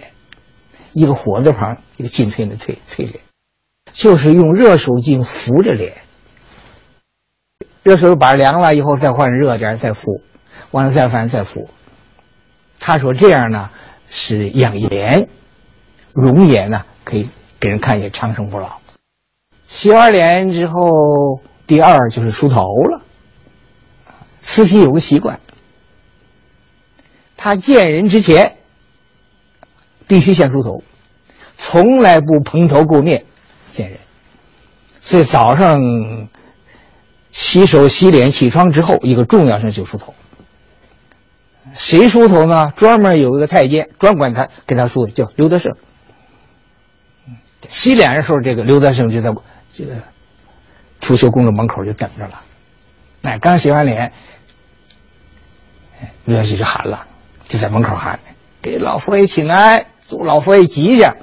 [0.92, 3.20] 一个火字旁一个进退的退，退脸，
[3.94, 5.94] 就是用热手巾扶着脸。
[7.82, 10.22] 热水把凉了以后，再换热点再敷，
[10.70, 11.70] 完了再翻再敷。
[12.84, 13.70] 他说这样呢
[14.10, 15.28] 是养颜，
[16.12, 17.30] 容颜呢可以
[17.60, 18.80] 给人看也长生不老。
[19.68, 23.00] 洗完脸之后，第二就是梳头了。
[24.40, 25.38] 慈禧有个习惯，
[27.36, 28.56] 他见人之前
[30.08, 30.82] 必须先梳头，
[31.58, 33.24] 从来不蓬头垢面
[33.70, 33.98] 见人，
[35.00, 36.28] 所以早上。
[37.30, 40.14] 洗手、洗脸、起床之后，一个重要事就梳头。
[41.74, 42.72] 谁梳头呢？
[42.76, 45.74] 专门有一个太监专管他给他梳，叫刘德胜。
[47.68, 49.32] 洗脸的时候，这个刘德胜就在
[49.72, 49.96] 这个
[51.00, 52.42] 储秀宫的门口就等着了。
[53.22, 54.12] 哎，刚洗完脸，
[56.24, 57.06] 刘德胜就喊了，
[57.48, 58.18] 就在门口喊
[58.60, 61.16] ：“给老佛爷请安，祝老佛爷吉祥。”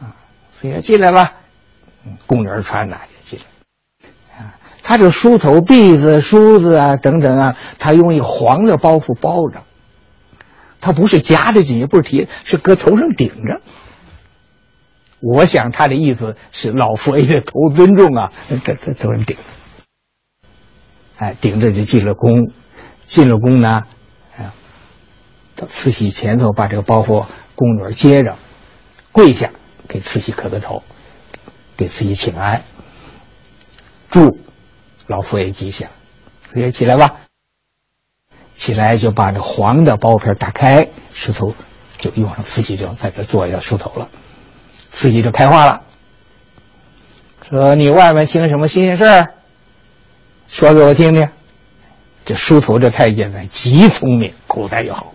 [0.00, 0.16] 啊，
[0.50, 1.34] 佛爷进来吧。
[2.26, 2.96] 宫女传的。
[4.92, 9.62] 他这梳头篦子、梳子啊等等啊，他用一黄的包袱包着，
[10.82, 13.62] 他不是夹着紧，也，不是提，是搁头上顶着。
[15.18, 18.32] 我想他的意思是老佛爷的头尊重啊，
[18.62, 19.34] 在在头上顶。
[21.16, 22.52] 哎，顶着就进了宫，
[23.06, 23.84] 进了宫呢，
[24.36, 24.52] 啊，
[25.56, 27.24] 到慈禧前头把这个包袱
[27.54, 28.36] 宫女接着，
[29.10, 29.52] 跪下
[29.88, 30.82] 给慈禧磕个头，
[31.78, 32.62] 给慈禧请安，
[34.10, 34.36] 祝。
[35.06, 35.88] 老佛爷吉祥，
[36.42, 37.16] 佛爷起来吧。
[38.54, 41.54] 起来就把这黄的包皮打开，梳头
[41.98, 42.44] 就用上。
[42.44, 44.08] 慈禧就在这坐下梳头了。
[44.90, 45.82] 慈禧就开话了，
[47.48, 49.34] 说：“你外面听什么新鲜事儿？
[50.48, 51.28] 说给我听听。”
[52.24, 55.14] 这梳头这太监呢，极聪明，口才又好，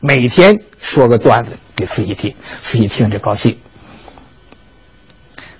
[0.00, 3.58] 每天说个段子给慈禧听，慈禧听着高兴。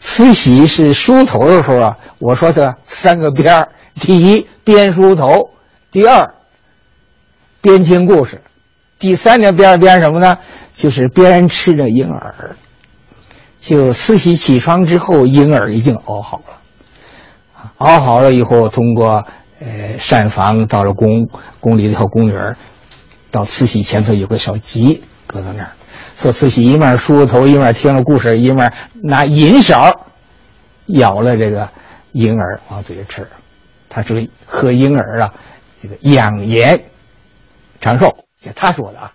[0.00, 5.50] 慈禧是梳头的时候啊，我说他三个边儿：第一边梳头，
[5.92, 6.34] 第二
[7.60, 8.40] 边听故事，
[8.98, 10.38] 第三年编编什么呢？
[10.74, 12.56] 就是边吃着婴儿。
[13.60, 19.24] 就慈禧起床之后，婴儿已经熬好了，熬好了以后，通过
[19.60, 21.28] 呃膳房到了宫
[21.60, 22.56] 宫里头宫女儿，
[23.30, 25.70] 到慈禧前头有个小集搁到那儿，
[26.16, 28.72] 说慈禧一面梳头，一面听了故事，一面
[29.04, 30.06] 拿银勺
[30.86, 31.68] 舀了这个
[32.12, 33.28] 婴儿往嘴里吃，
[33.88, 35.34] 他说喝婴儿啊，
[35.82, 36.84] 这个养颜
[37.80, 39.12] 长寿，这他说的啊。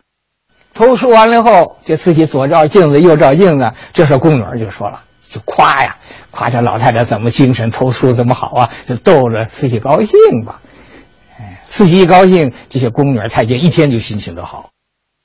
[0.73, 5.97] 头梳完了后，这慈禧左照镜子，右照镜子，这时候宫女儿就说了，就夸呀，
[6.31, 10.61] 夸这老太太怎么精神，头梳怎么好啊，就逗着慈禧高兴吧。
[11.67, 14.69] 慈禧一高兴，这些宫女儿太监一天就心情都好。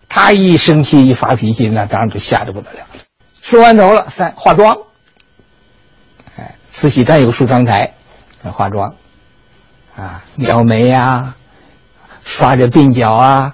[0.09, 3.01] 她一生气一发脾气，那当然就吓得不得了了。
[3.43, 4.79] 梳完头了，三化妆。
[6.79, 7.93] 慈禧单有梳妆台，
[8.45, 8.95] 化妆，
[9.97, 11.35] 啊，描眉呀，
[12.25, 13.53] 刷着鬓角啊，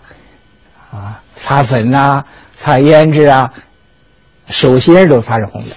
[0.92, 1.22] 啊。
[1.34, 3.54] 擦粉呐，擦胭脂啊，
[4.46, 5.74] 手心都擦着红的。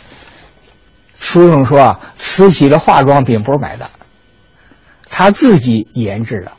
[1.19, 3.89] 书上说啊，慈禧的化妆品不是买的，
[5.09, 6.51] 她自己研制的。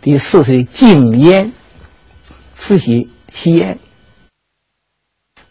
[0.00, 1.52] 第四是禁烟，
[2.54, 3.80] 慈禧吸烟，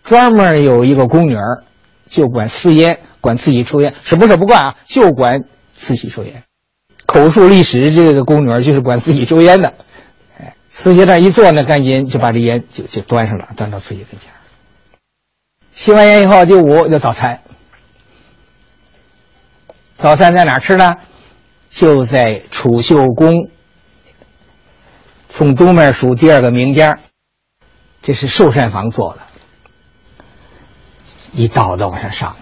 [0.06, 1.66] 专门有一个宫女儿
[2.08, 5.46] 就管私烟，管自己抽烟，什么事不管啊，就管
[5.76, 6.44] 慈禧抽烟。
[7.08, 9.74] 口述历史这个宫女儿就是管自己抽烟的。
[10.38, 14.32] 哎慈禧那一坐呢，赶紧就把这烟就就端上了，端到自己跟前。
[15.74, 17.42] 吸完烟以后，第五就早餐。
[19.98, 20.98] 早餐在哪吃呢？
[21.68, 23.50] 就在储秀宫，
[25.30, 27.00] 从东面数第二个明间
[28.04, 29.22] 这是寿膳房做的，
[31.34, 32.36] 一道道往上上。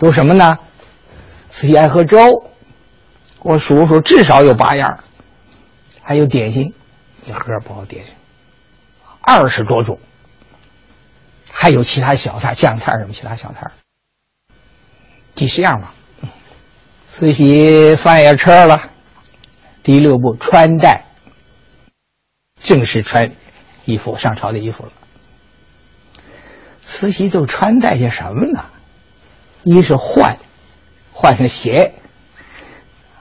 [0.00, 0.58] 都什么呢？
[1.50, 2.50] 慈禧爱喝粥，
[3.40, 5.04] 我数数，至少有八样，
[6.02, 6.74] 还有点心。
[7.32, 8.14] 荷包点心，
[9.20, 10.00] 二十多种，
[11.52, 13.70] 还有其他小菜、酱菜什么其他小菜，
[15.34, 15.92] 几十样吧。
[17.06, 18.90] 慈禧饭也吃了，
[19.82, 21.04] 第六步穿戴，
[22.62, 23.30] 正式穿
[23.84, 24.92] 衣服上朝的衣服了。
[26.82, 28.64] 慈禧都穿戴些什么呢？
[29.64, 30.36] 一是换，
[31.12, 31.92] 换上鞋。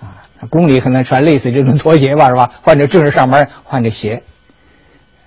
[0.02, 2.50] 啊宫里可能穿类似这种拖鞋吧，是吧？
[2.62, 4.24] 换着正式上班换着鞋，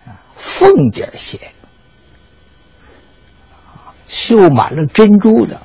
[0.06, 1.38] 啊凤姐鞋，
[4.08, 5.60] 绣满了珍珠的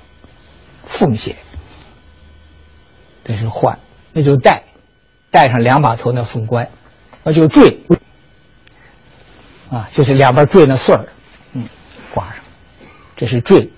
[0.83, 1.37] 凤鞋，
[3.23, 3.79] 这是换，
[4.11, 4.61] 那就戴，
[5.31, 6.67] 戴上两把头那凤冠，
[7.23, 7.79] 那就坠，
[9.71, 11.05] 啊，就是两边坠那穗儿，
[11.53, 11.63] 嗯，
[12.13, 12.43] 挂上，
[13.15, 13.71] 这是坠，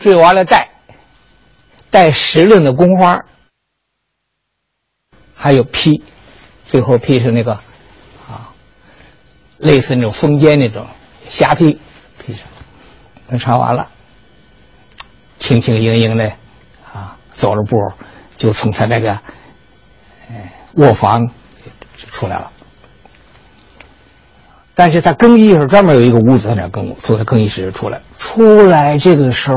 [0.00, 0.65] 坠完了戴，
[1.96, 3.24] 戴石榴的宫花。
[5.34, 6.04] 还有披，
[6.66, 7.52] 最后披上那个，
[8.28, 8.52] 啊，
[9.56, 10.86] 类似那种封肩那种
[11.26, 11.80] 虾披，
[12.18, 12.46] 披上，
[13.28, 13.88] 那穿完了，
[15.38, 16.30] 轻轻盈盈的，
[16.92, 17.78] 啊，走着步
[18.36, 19.18] 就从他那个，
[20.74, 21.30] 卧房
[21.96, 22.52] 出来了。
[24.76, 29.56] 但是他更衣室专门有一个屋子在那更，坐在更衣室出来，出来这个时候。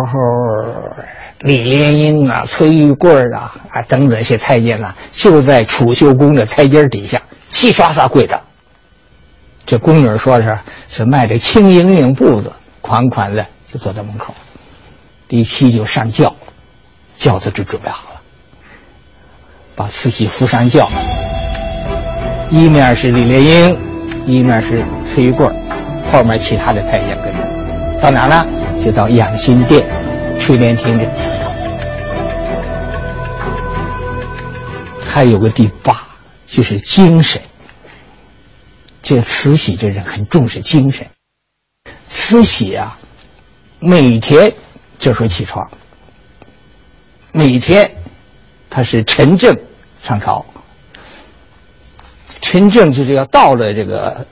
[1.41, 8.41] 李莲英啊，崔玉贵啊，啊等等一些太监啊，就在储秀宫的台阶底下齐刷刷跪着。
[9.65, 10.59] 这宫女说是
[10.89, 12.51] 是迈着轻盈盈步子，
[12.81, 14.33] 款款的就坐在门口。
[15.29, 16.35] 第七就上轿，
[17.17, 18.21] 轿子就准备好了，
[19.75, 20.89] 把慈禧扶上轿。
[22.49, 23.77] 一面是李莲英，
[24.25, 24.83] 一面是
[25.19, 25.45] 崔玉贵，
[26.09, 28.01] 后面其他的太监跟着。
[28.01, 28.47] 到哪呢？
[28.81, 29.85] 就到养心殿、
[30.39, 31.05] 垂帘听政。
[35.05, 36.07] 还有个第八，
[36.45, 37.41] 就是精神。
[39.03, 41.05] 这慈禧这人很重视精神。
[42.07, 42.97] 慈禧啊，
[43.79, 44.53] 每天
[44.99, 45.69] 这时候起床，
[47.33, 47.91] 每天
[48.69, 49.53] 他是晨正
[50.01, 50.45] 上朝。
[52.39, 54.25] 晨正就是要到了这个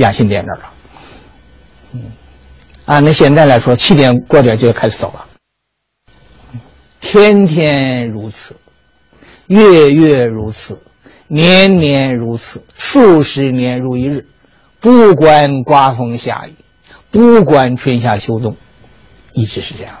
[0.00, 0.72] 养心殿那儿了。
[1.92, 2.02] 嗯，
[2.84, 5.26] 按那现在来说，七点过点就要开始走了。
[7.00, 8.56] 天天如此。
[9.46, 10.80] 月月如此，
[11.26, 14.28] 年年如此，数十年如一日，
[14.78, 16.54] 不管刮风下雨，
[17.10, 18.56] 不管春夏秋冬，
[19.32, 19.96] 一直是这样。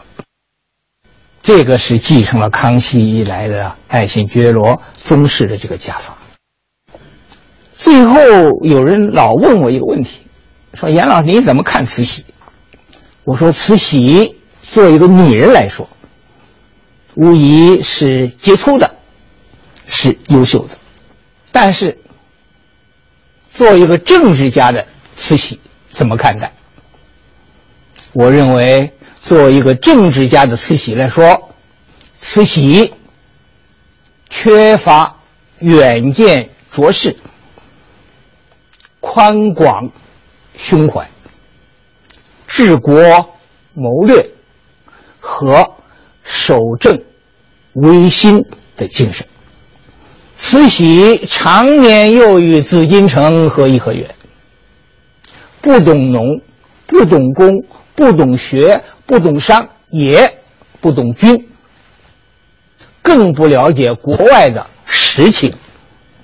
[1.42, 6.16] 这个是继承了康熙以来的爱新觉罗宗室的这个家法。
[7.80, 8.14] 最后
[8.62, 10.20] 有人老问我一个问题，
[10.78, 12.24] 说严老师你怎么看慈禧？
[13.24, 15.88] 我说慈禧作为一个女人来说，
[17.14, 18.96] 无疑是杰出的。
[19.92, 20.78] 是优秀的，
[21.50, 21.98] 但是
[23.52, 25.58] 作为一个政治家的慈禧
[25.88, 26.52] 怎么看待？
[28.12, 31.50] 我认为，作为一个政治家的慈禧来说，
[32.20, 32.94] 慈禧
[34.28, 35.16] 缺乏
[35.58, 37.16] 远见卓识、
[39.00, 39.90] 宽广
[40.56, 41.08] 胸怀、
[42.46, 42.94] 治国
[43.74, 44.30] 谋略
[45.18, 45.74] 和
[46.22, 47.00] 守正
[47.72, 48.44] 维新
[48.76, 49.26] 的精神。
[50.36, 54.14] 慈禧常年囿于紫禁城和颐和园，
[55.60, 56.40] 不懂农，
[56.86, 60.38] 不懂工，不懂学，不懂商，也
[60.80, 61.46] 不懂军，
[63.02, 65.52] 更不了解国外的实情，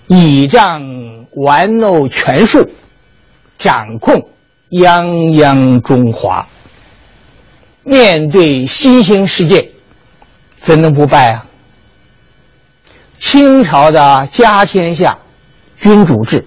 [0.07, 2.70] 倚仗玩弄权术，
[3.59, 4.30] 掌控
[4.70, 6.49] 泱泱中华。
[7.84, 9.70] 面对新兴世界，
[10.57, 11.47] 怎能不败啊？
[13.18, 15.18] 清朝的家天下、
[15.78, 16.47] 君主制，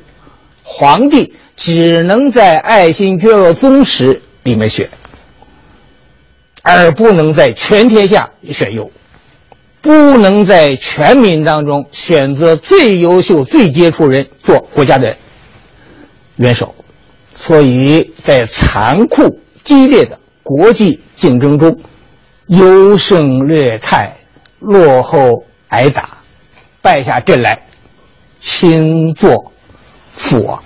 [0.63, 4.89] 皇帝只能在爱新觉罗宗室里面选，
[6.63, 8.91] 而不能在全天下选优，
[9.81, 15.15] 不能在全民当中选择最优秀、最杰出人做国家的
[16.37, 16.75] 元首。
[17.35, 21.77] 所以在残酷激烈的国际竞争中，
[22.47, 24.13] 优胜劣汰，
[24.59, 26.17] 落后挨打。
[26.81, 27.61] 败下阵来，
[28.39, 29.51] 轻作
[30.13, 30.61] 父王。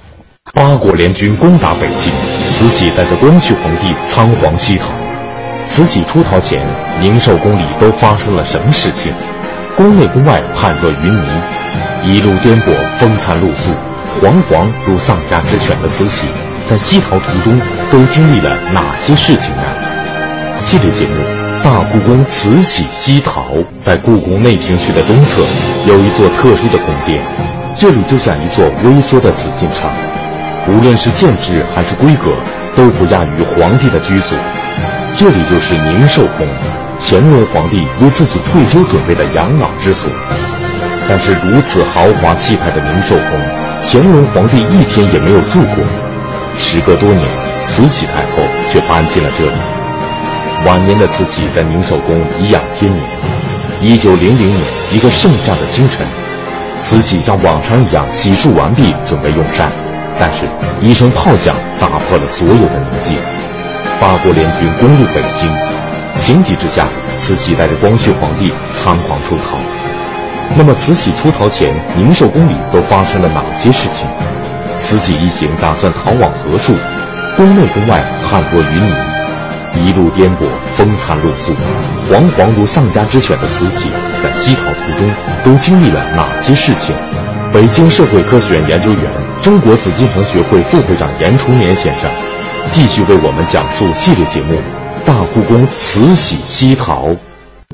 [0.53, 2.11] 八国联军攻打北京，
[2.51, 5.03] 慈禧带着光绪皇帝仓皇西逃。
[5.66, 6.66] 慈禧出逃前，
[7.01, 9.11] 宁寿宫里都发生了什么事情？
[9.76, 11.28] 宫内宫外判若云泥，
[12.03, 13.72] 一路颠簸，风餐露宿，
[14.22, 16.28] 惶惶如丧家之犬的慈禧，
[16.70, 17.59] 在西逃途中
[17.91, 19.64] 都经历了哪些事情呢？
[20.59, 21.16] 系列节目。
[21.64, 25.41] 大故宫慈禧西逃，在故宫内廷区的东侧
[25.88, 27.24] 有一座特殊的宫殿，
[27.74, 29.89] 这里就像一座微缩的紫禁城，
[30.68, 32.36] 无论是建制还是规格，
[32.76, 34.38] 都不亚于皇帝的居所。
[35.16, 36.47] 这里就是宁寿宫，
[36.99, 40.11] 乾隆皇帝为自己退休准备的养老之所。
[41.07, 43.39] 但是如此豪华气派的宁寿宫，
[43.84, 45.86] 乾隆皇帝一天也没有住过。
[46.57, 47.24] 时隔多年，
[47.64, 49.57] 慈禧太后却搬进了这里。
[50.66, 53.03] 晚年的慈禧在宁寿宫颐养天年。
[53.82, 54.61] 一九零零年，
[54.91, 56.07] 一个盛夏的清晨，
[56.82, 59.70] 慈禧像往常一样洗漱完毕，准备用膳，
[60.20, 60.47] 但是，
[60.82, 63.18] 一声炮响打破了所有的宁静。
[64.04, 65.49] 八国联军攻入北京，
[66.18, 66.86] 情急之下，
[67.22, 69.58] 慈禧带着光绪皇帝仓皇出逃。
[70.58, 74.06] 那么，慈禧出逃前，宁寿宫里都发生了哪些事情？
[74.78, 76.76] 慈禧一行打算逃往何处？
[77.38, 78.93] 宫内宫外判若云泥。
[79.86, 81.54] 一路颠簸，风餐露宿，
[82.12, 83.86] 惶惶如丧家之犬的慈禧，
[84.22, 85.10] 在西逃途中
[85.45, 86.93] 都经历了哪些事情？
[87.54, 89.01] 北京社会科学院研究员、
[89.41, 92.12] 中国紫禁城学会副会长严崇年先生，
[92.68, 94.53] 继续为我们讲述系列节目
[95.05, 97.07] 《大故宫慈禧西逃》。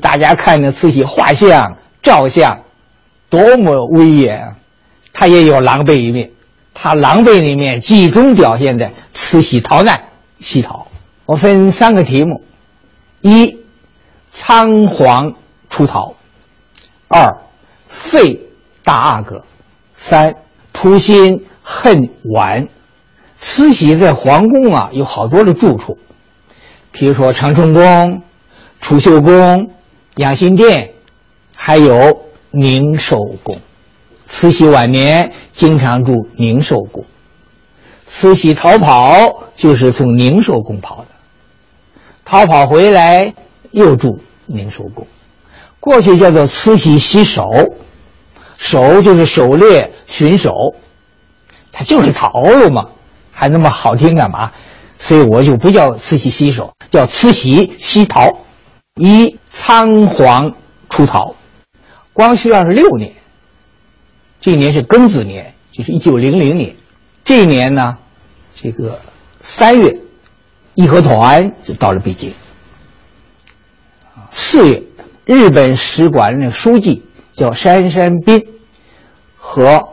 [0.02, 2.58] 大家看着慈禧画像、照相，
[3.28, 4.56] 多么威严！
[5.12, 6.30] 她也有狼狈一面，
[6.74, 10.02] 她狼狈的一面集中表现在慈禧逃难、
[10.38, 10.88] 西逃。
[11.24, 12.42] 我分三个题目：
[13.20, 13.58] 一、
[14.32, 15.32] 仓皇
[15.70, 16.14] 出逃；
[17.08, 17.38] 二、
[17.88, 18.40] 废
[18.84, 19.44] 大阿哥；
[19.96, 20.34] 三、
[20.72, 22.68] 图心恨晚。
[23.40, 25.98] 慈禧在皇宫啊有好多的住处，
[26.92, 28.22] 比如说长春宫、
[28.80, 29.70] 储秀宫、
[30.16, 30.92] 养心殿，
[31.56, 33.58] 还有宁寿宫。
[34.26, 37.04] 慈禧晚年经常住宁寿宫。
[38.06, 41.08] 慈禧逃跑就是从宁寿宫跑的。
[42.24, 43.34] 逃跑回来
[43.72, 45.06] 又住宁寿宫，
[45.80, 47.42] 过去叫做慈禧洗手，
[48.56, 50.52] 手就是狩猎巡守，
[51.72, 52.86] 他就是逃了嘛，
[53.40, 54.52] 还那么好听干嘛？
[54.98, 58.40] 所以我就不叫慈禧洗手，叫慈禧西逃。
[58.96, 60.52] 一仓皇
[60.90, 61.34] 出逃，
[62.12, 63.14] 光绪二十六年，
[64.42, 66.76] 这一年是庚子年，就是一九零零年，
[67.24, 67.96] 这一年呢，
[68.54, 69.00] 这个
[69.40, 70.00] 三月。
[70.74, 72.34] 义和团就到了北京。
[74.30, 74.82] 四月，
[75.24, 77.02] 日本使馆的书记
[77.34, 78.46] 叫杉山彬，
[79.34, 79.88] 和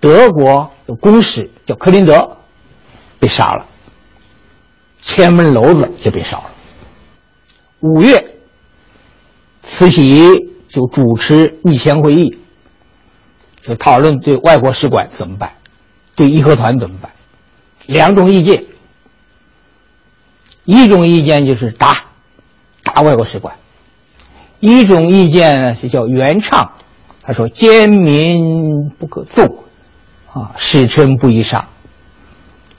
[0.00, 2.38] 德国的公使叫克林德
[3.24, 3.64] 被杀了，
[5.00, 6.50] 前门楼子就被烧了。
[7.80, 8.22] 五月，
[9.62, 12.38] 慈禧就主持密签会议，
[13.62, 15.54] 就讨论对外国使馆怎么办，
[16.14, 17.10] 对义和团怎么办，
[17.86, 18.62] 两种意见。
[20.66, 22.04] 一种意见就是打，
[22.82, 23.54] 打外国使馆；
[24.60, 26.72] 一种意见呢是叫原唱，
[27.22, 29.64] 他说奸民不可纵，
[30.30, 31.68] 啊，使臣不宜杀。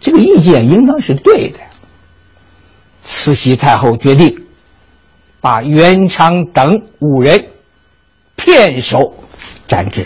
[0.06, 1.58] 这个意见应当是对的。
[3.04, 4.46] 慈禧太后决定
[5.42, 7.48] 把袁昌等五人
[8.36, 9.16] 片手
[9.68, 10.06] 斩之。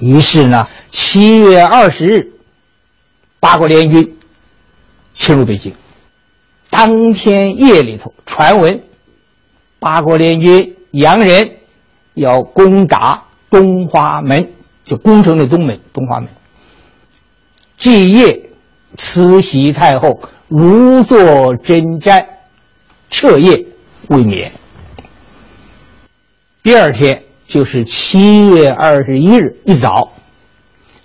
[0.00, 2.32] 于是呢，七月二十日，
[3.38, 4.16] 八国联军
[5.12, 5.72] 侵入北京。
[6.70, 8.82] 当天夜里头，传闻
[9.78, 11.52] 八国联军洋人
[12.14, 14.52] 要攻打东华门，
[14.84, 16.28] 就攻城的东门东华门。
[17.78, 18.50] 这夜，
[18.96, 22.26] 慈禧太后如坐针毡，
[23.10, 23.66] 彻夜
[24.08, 24.52] 未眠。
[26.62, 27.22] 第二天。
[27.46, 30.14] 就是七月二十一日一早，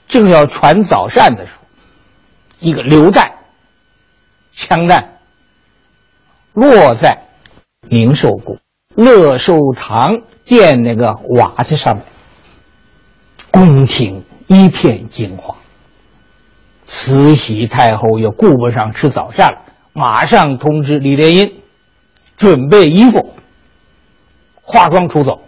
[0.08, 1.68] 正要传早膳的时候，
[2.62, 3.30] 一个榴弹、
[4.56, 5.20] 枪弹
[6.54, 7.20] 落在
[7.90, 8.58] 宁寿宫
[8.96, 12.06] 乐寿堂殿那个瓦子上面，
[13.52, 15.58] 宫廷一片惊慌。
[16.92, 19.60] 慈禧太后也顾不上吃早膳了，
[19.94, 21.54] 马上通知李莲英
[22.36, 23.36] 准备衣服、
[24.64, 25.40] 化妆出走。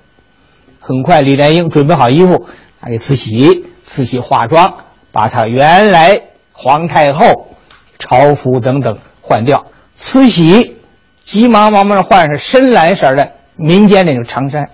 [0.80, 2.48] 很快，李莲英准备好衣服，
[2.80, 4.72] 拿给慈禧，慈禧化妆，
[5.12, 6.22] 把她原来
[6.54, 7.56] 皇太后
[7.98, 9.66] 朝服等等换掉。
[9.98, 10.78] 慈禧
[11.24, 14.70] 急忙忙忙换上深蓝色的民间那种长衫，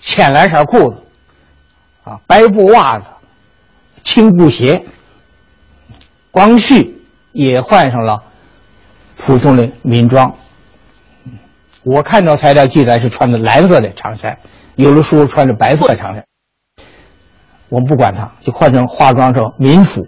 [0.00, 1.02] 浅蓝色裤子，
[2.04, 3.04] 啊，白布袜子，
[4.02, 4.82] 青布鞋。
[6.34, 8.20] 光绪也换上了
[9.16, 10.34] 普通的民装。
[11.84, 14.36] 我看到材料记载是穿的蓝色的长衫。
[14.74, 16.24] 有的书穿着白色的长衫，
[17.68, 20.04] 我们不管他，就换成化妆成民服。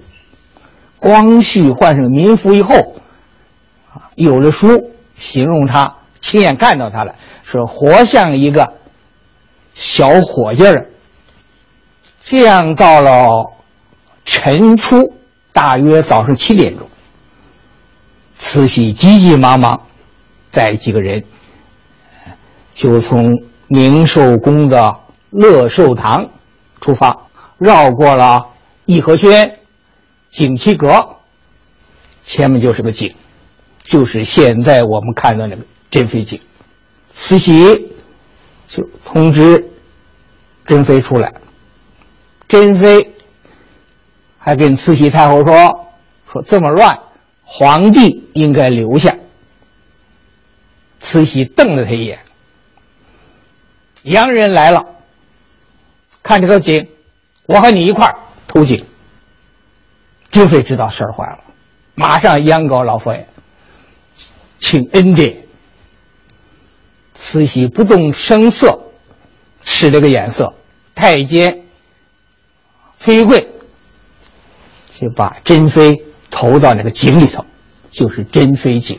[0.99, 2.75] 光绪换成民服以后，
[3.95, 7.15] 啊，有的书形容他亲眼看到他了，
[7.45, 8.73] 说活像一个
[9.75, 10.89] 小伙计儿。
[12.21, 13.53] 这样到了
[14.25, 15.15] 晨初，
[15.57, 16.87] 大约早上七点钟，
[18.37, 19.87] 慈禧急急忙忙
[20.51, 21.25] 带几个人
[22.75, 23.43] 就从。
[23.69, 24.97] 宁寿宫的
[25.31, 26.31] 乐寿堂
[26.81, 27.17] 出发，
[27.59, 28.47] 绕过了
[28.85, 29.59] 颐和轩、
[30.31, 31.17] 景祺阁，
[32.25, 33.13] 前面就是个井，
[33.83, 36.41] 就是现在我们看到那个珍妃井。
[37.13, 37.91] 慈禧
[38.69, 39.69] 就通知
[40.65, 41.35] 珍妃出来，
[42.47, 43.16] 珍妃
[44.47, 45.89] 还跟慈禧太后说
[46.31, 46.97] ：“说这么乱，
[47.43, 49.17] 皇帝应该留下。”
[51.03, 52.21] 慈禧瞪了他一眼。
[54.05, 54.87] 洋人来了，
[56.23, 56.89] 看这个井，
[57.47, 58.87] 我和你一块儿投井。
[60.31, 61.41] 知妃知道事儿坏了，
[61.97, 63.27] 马上央告老佛爷，
[64.61, 65.39] 请恩典。
[67.15, 68.79] 慈禧不动声色，
[69.65, 70.55] 使了个眼色，
[70.95, 71.65] 太监
[73.01, 73.49] 崔贵
[75.01, 77.45] 就把珍妃投到那个井里头，
[77.91, 78.99] 就是珍妃井。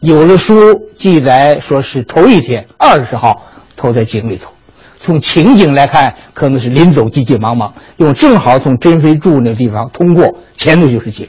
[0.00, 0.54] 有的书
[0.94, 3.46] 记载说是头一天二十号。
[3.76, 4.52] 投在井里头，
[4.98, 11.26] 从情景来看，可能是临走急急忙忙，因为正好从珍妃住那地方通过，前头就是井。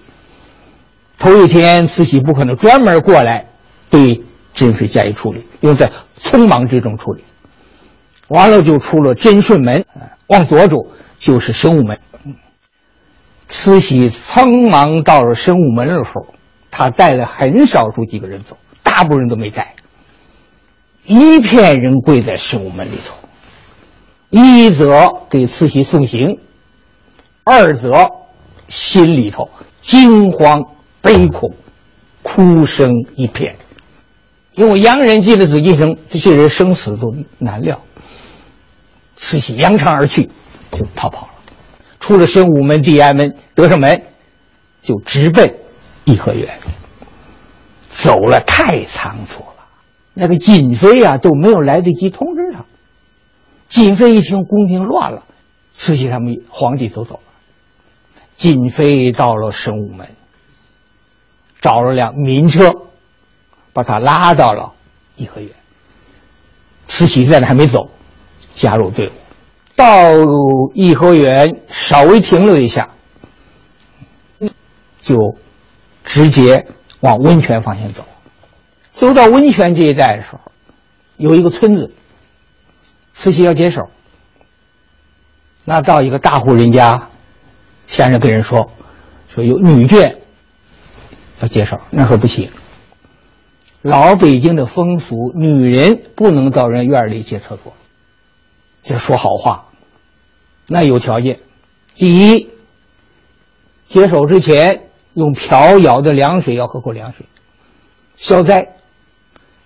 [1.17, 3.45] 头一天，慈禧不可能专门过来
[3.89, 4.22] 对
[4.53, 7.24] 珍妃加以处理，因为在匆忙之中处理。
[8.28, 9.86] 完了就出了真顺门，
[10.28, 10.76] 往左走
[11.19, 11.97] 就是神武门。
[13.52, 16.34] 慈禧匆忙到了神武门的时候，
[16.72, 19.76] 他带了很少数几个人走，大部分人都没带。
[21.06, 23.14] 一片人跪在神武门里头，
[24.30, 26.39] 一则给慈禧送行，
[27.43, 27.91] 二则
[28.70, 29.49] 心里头
[29.82, 30.64] 惊慌
[31.02, 31.54] 悲恐，
[32.24, 33.58] 哭声一片。
[34.54, 37.82] 因为洋人进了紫禁城，这些人生死都难料。
[39.18, 40.30] 慈禧扬长而去，
[40.72, 41.34] 就逃跑了。
[42.02, 44.04] 出了神武门、地安门、德胜门，
[44.82, 45.56] 就直奔
[46.04, 46.49] 颐和园。
[47.89, 49.47] 走了太仓促了。
[50.14, 52.66] 那个瑾妃呀都没有来得及通知他，
[53.70, 55.24] 瑾妃一听宫廷乱了，
[55.76, 57.22] 慈禧他们皇帝都走了，
[58.38, 60.10] 瑾妃到了神武门，
[61.62, 62.74] 找了辆民车，
[63.72, 64.74] 把他拉到了
[65.16, 65.49] 颐和园。
[66.88, 67.89] 慈禧在那还没走，
[68.56, 69.12] 加入队伍，
[69.76, 70.11] 到
[70.74, 72.89] 颐和园稍微停留一下，
[75.01, 75.36] 就
[76.05, 76.67] 直接
[76.99, 78.05] 往温泉方向走。
[78.93, 80.39] 走到温泉这一带的时候，
[81.17, 81.91] 有一个村子，
[83.13, 83.89] 慈禧要接手。
[85.65, 87.09] 那到一个大户人家，
[87.88, 88.72] 先生跟人说，
[89.34, 90.15] 说有女眷
[91.39, 92.49] 要接手，那可不行。
[93.82, 97.74] 老北京的风俗，女人不能到人院里借厕所，
[98.84, 99.65] 就说好话。
[100.67, 101.39] 那有条件，
[101.95, 102.49] 第一，
[103.88, 107.25] 接手之前用瓢舀的凉水要喝口凉水，
[108.15, 108.75] 消灾。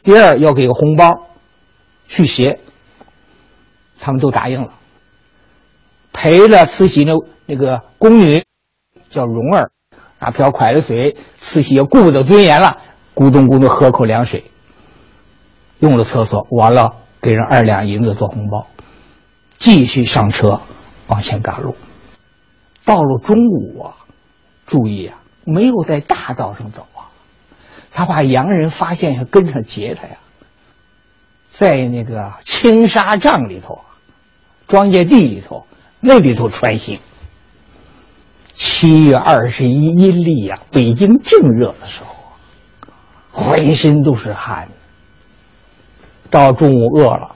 [0.03, 1.27] 第二要给个红包，
[2.07, 2.59] 去邪。
[3.99, 4.73] 他们都答应了，
[6.13, 7.13] 陪着慈禧那
[7.47, 8.43] 那个宫女
[9.09, 9.71] 叫蓉儿，
[10.19, 12.77] 拿瓢蒯了水，慈禧也顾不得尊严了，
[13.15, 14.43] 咕咚咕咚喝口凉水，
[15.79, 18.67] 用了厕所，完了给人二两银子做红包，
[19.57, 20.61] 继续上车
[21.07, 21.75] 往前赶路。
[22.83, 23.95] 到了中午啊，
[24.67, 27.09] 注意啊，没有在大道上走啊，
[27.91, 30.17] 他怕洋人发现要跟上劫他呀，
[31.49, 33.81] 在那个青纱帐里头。
[34.67, 35.67] 庄稼地里头，
[35.99, 36.99] 那里头穿行。
[38.53, 42.15] 七月二十一阴历呀，北京正热的时候，
[43.31, 44.67] 浑身都是汗。
[46.31, 47.35] 到中午饿了，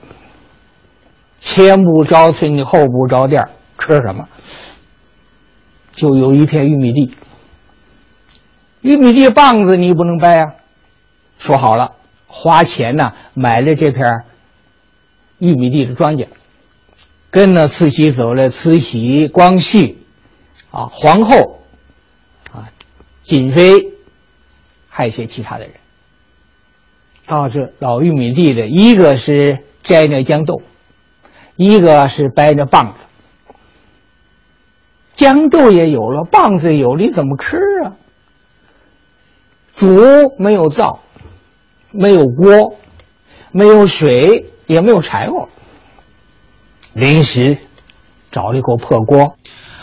[1.40, 4.28] 前不着村，后不着店，吃什么？
[5.92, 7.14] 就有一片玉米地。
[8.82, 10.54] 玉米地棒子你不能掰啊！
[11.38, 11.92] 说好了，
[12.26, 14.24] 花钱呢，买了这片
[15.38, 16.28] 玉米地的庄稼。
[17.30, 19.98] 跟着慈禧走了，慈禧、光绪，
[20.70, 21.60] 啊，皇后，
[22.52, 22.72] 啊，
[23.22, 23.92] 瑾妃，
[24.88, 25.74] 还有一些其他的人，
[27.26, 30.62] 到这老玉米地的，一个是摘那豇豆，
[31.62, 33.04] 一个是掰那棒子。
[35.14, 37.92] 豇豆也有了，棒子有，你怎么吃啊？
[39.76, 39.86] 煮
[40.38, 41.00] 没有灶，
[41.92, 42.78] 没有锅，
[43.52, 45.50] 没有水，也没有柴火。
[46.94, 47.58] 临时
[48.32, 49.36] 找了一口破锅。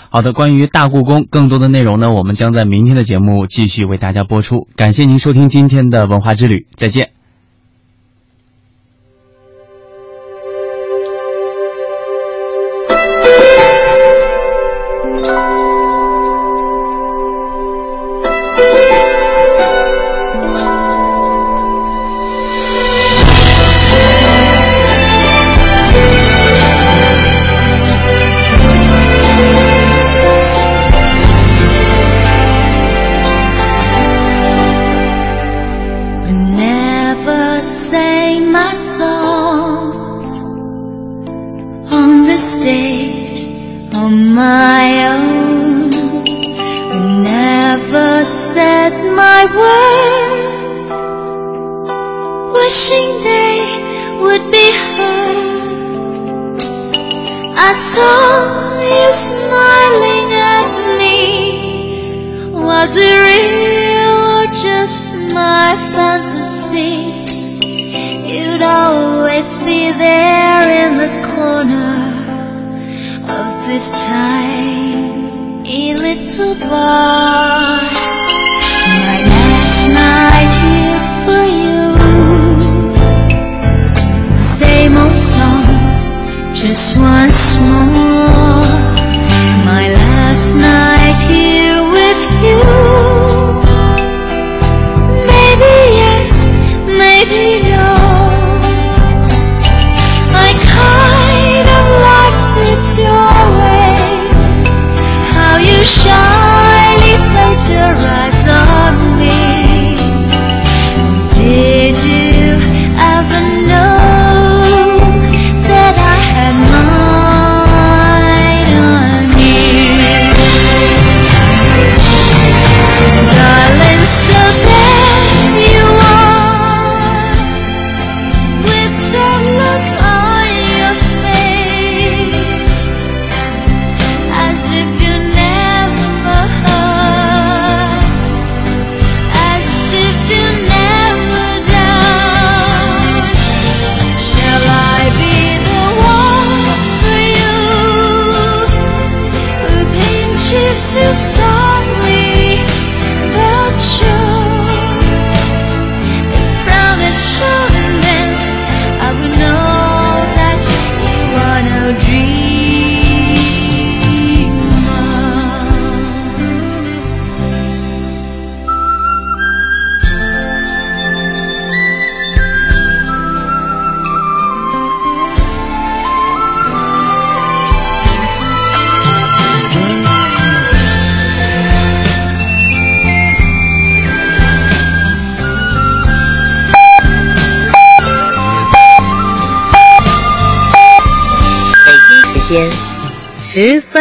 [0.10, 4.68] 好的，关于大故宫更多的内容呢，我们将在明天的节目继续为大家播出。
[4.76, 7.17] 感谢您收听今天的文化之旅，再见。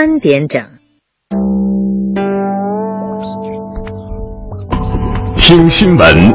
[0.06, 0.62] 三点整。
[5.36, 6.32] 听新闻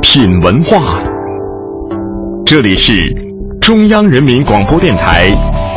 [0.00, 1.04] 品文化。
[2.46, 2.94] 这里是
[3.60, 5.28] 中央人民广播电台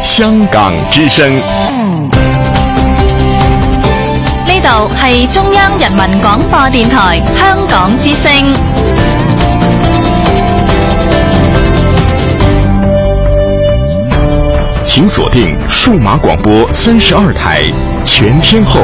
[0.02, 1.30] 香港之声。
[1.36, 1.42] 呢
[4.64, 8.69] 度系中央人民广播电台香港之声。
[15.00, 17.62] 请锁定数码广播三十二台，
[18.04, 18.82] 全天候